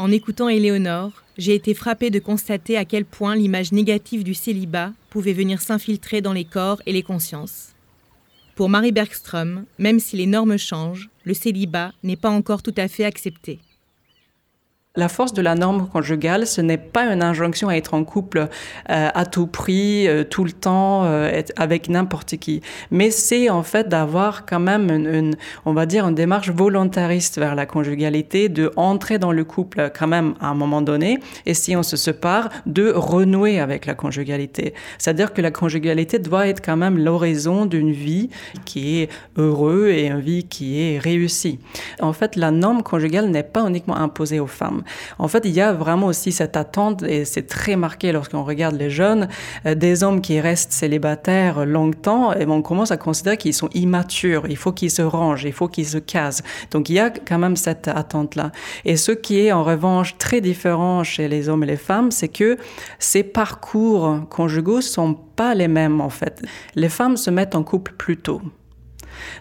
[0.00, 4.94] En écoutant Éléonore, j'ai été frappée de constater à quel point l'image négative du célibat
[5.10, 7.74] pouvait venir s'infiltrer dans les corps et les consciences.
[8.54, 12.88] Pour Marie Bergström, même si les normes changent, le célibat n'est pas encore tout à
[12.88, 13.58] fait accepté.
[14.96, 18.40] La force de la norme conjugale, ce n'est pas une injonction à être en couple
[18.40, 22.60] euh, à tout prix, euh, tout le temps, euh, avec n'importe qui.
[22.90, 27.54] Mais c'est en fait d'avoir quand même une, on va dire, une démarche volontariste vers
[27.54, 31.76] la conjugalité, de entrer dans le couple quand même à un moment donné, et si
[31.76, 34.74] on se sépare, de renouer avec la conjugalité.
[34.98, 38.28] C'est-à-dire que la conjugalité doit être quand même l'horizon d'une vie
[38.64, 41.60] qui est heureuse et une vie qui est réussie.
[42.00, 44.79] En fait, la norme conjugale n'est pas uniquement imposée aux femmes.
[45.18, 48.76] En fait, il y a vraiment aussi cette attente, et c'est très marqué lorsqu'on regarde
[48.76, 49.28] les jeunes,
[49.66, 54.44] euh, des hommes qui restent célibataires longtemps, et on commence à considérer qu'ils sont immatures,
[54.48, 56.42] il faut qu'ils se rangent, il faut qu'ils se casent.
[56.70, 58.52] Donc il y a quand même cette attente-là.
[58.84, 62.28] Et ce qui est en revanche très différent chez les hommes et les femmes, c'est
[62.28, 62.56] que
[62.98, 66.42] ces parcours conjugaux sont pas les mêmes en fait.
[66.74, 68.42] Les femmes se mettent en couple plus tôt.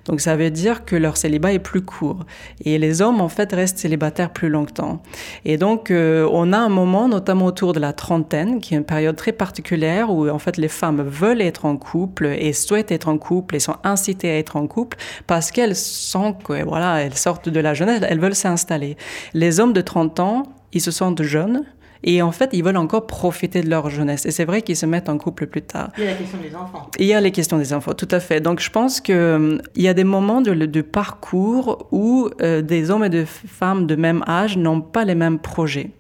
[0.05, 2.25] Donc ça veut dire que leur célibat est plus court.
[2.65, 5.01] Et les hommes, en fait, restent célibataires plus longtemps.
[5.45, 8.83] Et donc, euh, on a un moment, notamment autour de la trentaine, qui est une
[8.83, 13.07] période très particulière où, en fait, les femmes veulent être en couple et souhaitent être
[13.07, 17.17] en couple et sont incitées à être en couple parce qu'elles sentent que, voilà, elles
[17.17, 18.97] sortent de la jeunesse, elles veulent s'installer.
[19.33, 21.63] Les hommes de 30 ans, ils se sentent jeunes,
[22.03, 24.25] et en fait, ils veulent encore profiter de leur jeunesse.
[24.25, 25.91] Et c'est vrai qu'ils se mettent en couple plus tard.
[25.97, 26.89] Il y a la question des enfants.
[26.97, 28.39] Il y a les questions des enfants, tout à fait.
[28.39, 32.89] Donc je pense qu'il hum, y a des moments de, de parcours où euh, des
[32.89, 35.91] hommes et des femmes de même âge n'ont pas les mêmes projets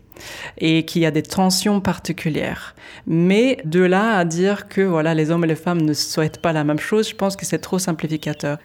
[0.57, 2.75] et qu'il y a des tensions particulières.
[3.07, 6.53] Mais de là à dire que voilà, les hommes et les femmes ne souhaitent pas
[6.53, 8.57] la même chose, je pense que c'est trop simplificateur.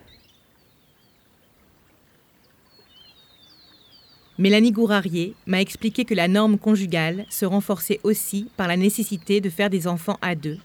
[4.37, 9.49] Mélanie Gourarier m'a expliqué que la norme conjugale se renforçait aussi par la nécessité de
[9.49, 10.59] faire des enfants à deux.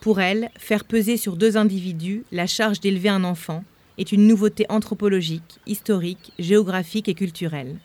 [0.00, 3.62] Pour elle, faire peser sur deux individus la charge d'élever un enfant
[3.98, 7.76] est une nouveauté anthropologique, historique, géographique et culturelle.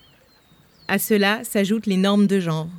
[0.88, 2.70] À cela s'ajoutent les normes de genre.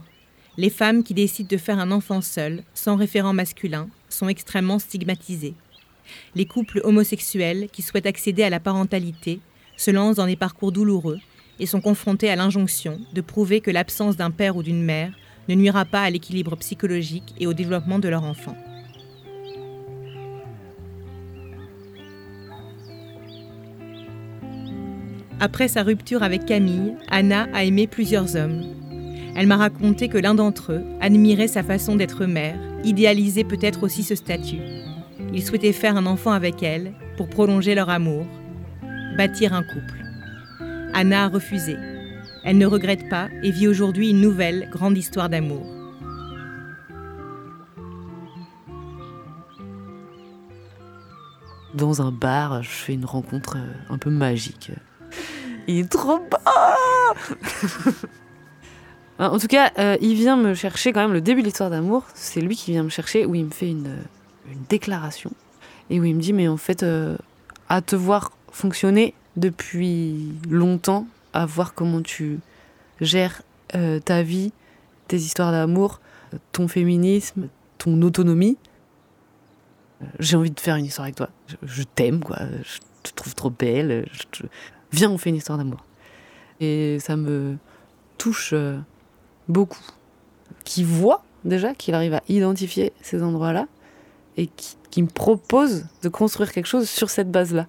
[0.56, 5.54] Les femmes qui décident de faire un enfant seul, sans référent masculin, sont extrêmement stigmatisées.
[6.34, 9.40] Les couples homosexuels qui souhaitent accéder à la parentalité
[9.76, 11.18] se lancent dans des parcours douloureux
[11.60, 15.12] et sont confrontés à l'injonction de prouver que l'absence d'un père ou d'une mère
[15.48, 18.56] ne nuira pas à l'équilibre psychologique et au développement de leur enfant.
[25.40, 28.62] Après sa rupture avec Camille, Anna a aimé plusieurs hommes.
[29.36, 34.04] Elle m'a raconté que l'un d'entre eux admirait sa façon d'être mère, idéalisait peut-être aussi
[34.04, 34.60] ce statut.
[35.32, 38.24] Il souhaitait faire un enfant avec elle pour prolonger leur amour,
[39.16, 40.03] bâtir un couple.
[40.94, 41.76] Anna a refusé.
[42.44, 45.66] Elle ne regrette pas et vit aujourd'hui une nouvelle grande histoire d'amour.
[51.74, 54.70] Dans un bar, je fais une rencontre euh, un peu magique.
[55.66, 56.36] Il est trop beau
[59.18, 62.04] En tout cas, euh, il vient me chercher quand même le début de l'histoire d'amour.
[62.14, 63.96] C'est lui qui vient me chercher où il me fait une,
[64.68, 65.32] déclaration
[65.90, 67.16] et où il me dit mais en fait euh,
[67.68, 72.38] à te voir fonctionner depuis longtemps à voir comment tu
[73.00, 73.42] gères
[73.74, 74.52] euh, ta vie,
[75.08, 76.00] tes histoires d'amour,
[76.52, 78.56] ton féminisme, ton autonomie.
[80.18, 81.28] j'ai envie de faire une histoire avec toi.
[81.62, 82.38] Je, t'aime, quoi.
[82.62, 84.06] Je te trouve trop belle.
[84.92, 85.84] Viens, on fait une histoire d'amour.
[86.60, 87.56] Et ça me
[88.18, 88.78] touche euh,
[89.48, 89.84] beaucoup.
[90.64, 93.66] Qui voit déjà qu'il arrive à identifier ces endroits-là
[94.36, 94.46] et
[94.90, 97.66] qui, me propose de construire quelque chose sur cette base-là.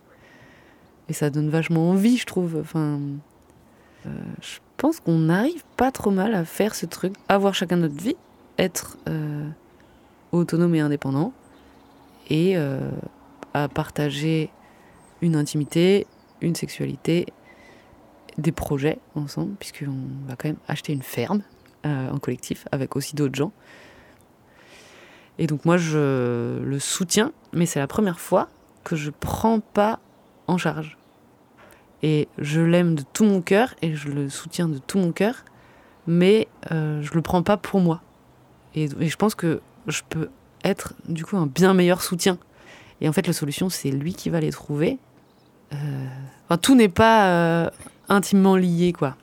[1.10, 2.58] Et ça donne vachement envie, je trouve.
[2.60, 3.00] Enfin,
[4.06, 4.10] euh,
[4.42, 8.16] je pense qu'on n'arrive pas trop mal à faire ce truc, avoir chacun notre vie,
[8.58, 9.48] être euh,
[10.32, 11.34] autonome et indépendant,
[12.30, 12.56] et
[13.54, 14.50] à partager
[15.22, 16.08] une intimité,
[16.42, 17.28] une sexualité,
[18.38, 21.42] des projets ensemble, puisqu'on va quand même acheter une ferme
[21.86, 23.52] euh, en collectif avec aussi d'autres gens.
[25.38, 28.50] Et donc moi, je le soutiens, mais c'est la première fois
[28.84, 30.00] que je prends pas
[30.48, 30.98] en charge.
[32.04, 35.44] Et je l'aime de tout mon cœur et je le soutiens de tout mon cœur,
[36.08, 38.02] mais euh, je le prends pas pour moi.
[38.76, 40.30] Et, je pense que je peux
[40.64, 42.38] être du coup un bien meilleur soutien.
[43.02, 45.00] Et en fait, la solution, c'est lui qui va les trouver.
[45.74, 46.06] Euh,
[46.46, 47.70] enfin, tout n'est pas euh,
[48.10, 49.16] intimement lié, quoi.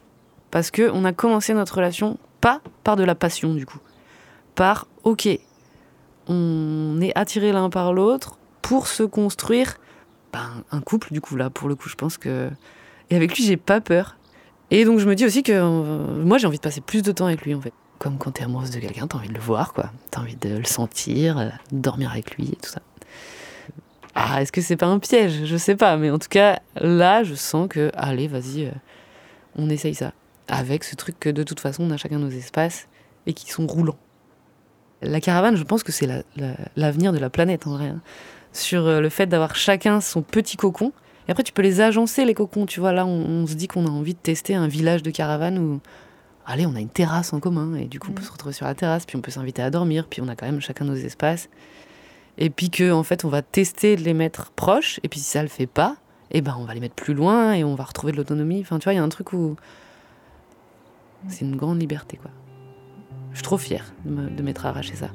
[0.50, 3.78] Parce que on a commencé notre relation pas par de la passion, du coup.
[4.54, 5.28] Par, ok,
[6.28, 9.76] on est attirés l'un par l'autre pour se construire
[10.32, 12.50] ben, un couple, du coup, là, pour le coup, je pense que.
[13.10, 14.16] Et avec lui, j'ai pas peur.
[14.70, 17.12] Et donc, je me dis aussi que euh, moi, j'ai envie de passer plus de
[17.12, 17.72] temps avec lui, en fait.
[17.98, 19.92] Comme quand t'es amoureuse de quelqu'un, t'as envie de le voir, quoi.
[20.10, 22.80] T'as envie de le sentir, de dormir avec lui et tout ça.
[24.14, 25.44] Ah, est-ce que c'est pas un piège?
[25.44, 28.70] Je sais pas, mais en tout cas, là, je sens que, allez, vas-y, euh,
[29.56, 30.12] on essaye ça.
[30.48, 32.88] Avec ce truc que de toute façon, on a chacun nos espaces
[33.26, 33.98] et qui sont roulants.
[35.00, 36.08] La caravane, je pense que c'est
[36.76, 37.92] l'avenir de la planète en vrai.
[38.52, 40.92] Sur euh, le fait d'avoir chacun son petit cocon.
[41.28, 42.66] Et après, tu peux les agencer, les cocons.
[42.66, 45.58] Tu vois, là, on, se dit qu'on a envie de tester un village de caravane
[45.58, 45.80] où,
[46.46, 47.74] allez, on a une terrasse en commun.
[47.76, 48.26] Et du coup, on peut mm.
[48.26, 50.46] se retrouver sur la terrasse, puis on peut s'inviter à dormir, puis on a quand
[50.46, 51.48] même chacun nos espaces
[52.38, 55.26] et puis que en fait on va tester de les mettre proches et puis si
[55.26, 55.96] ça le fait pas
[56.30, 58.78] eh ben on va les mettre plus loin et on va retrouver de l'autonomie enfin
[58.78, 59.56] tu vois il y a un truc où
[61.28, 62.30] c'est une grande liberté quoi
[63.32, 65.10] je suis trop fière de m'être arraché ça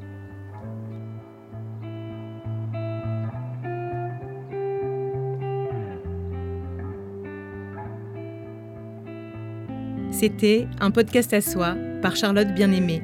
[10.20, 13.04] C'était un podcast à soi par Charlotte Bien-Aimée.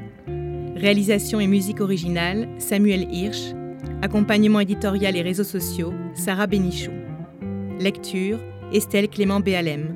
[0.75, 3.53] Réalisation et musique originale, Samuel Hirsch.
[4.01, 6.89] Accompagnement éditorial et réseaux sociaux, Sarah Bénichou.
[7.79, 8.39] Lecture,
[8.71, 9.95] Estelle Clément Béalem.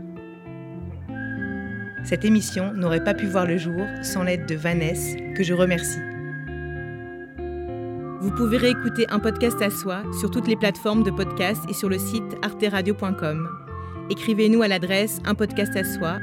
[2.05, 5.97] Cette émission n'aurait pas pu voir le jour sans l'aide de Vanessa, que je remercie.
[8.21, 11.89] Vous pouvez réécouter un podcast à soi sur toutes les plateformes de podcast et sur
[11.89, 13.66] le site arteradio.com.
[14.09, 16.19] Écrivez-nous à l'adresse un podcast à soi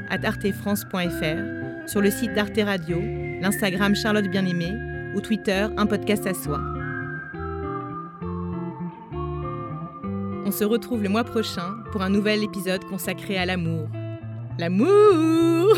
[1.85, 2.99] sur le site d'Arte Radio,
[3.41, 4.73] l'Instagram Charlotte Bien-Aimée
[5.15, 6.59] ou Twitter un podcast à soi.
[10.47, 13.87] On se retrouve le mois prochain pour un nouvel épisode consacré à l'amour.
[14.57, 15.77] L'amour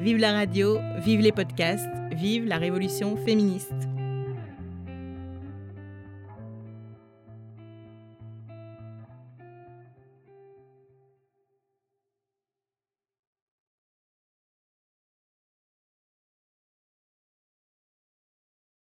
[0.00, 3.72] Vive la radio, vive les podcasts, vive la révolution féministe.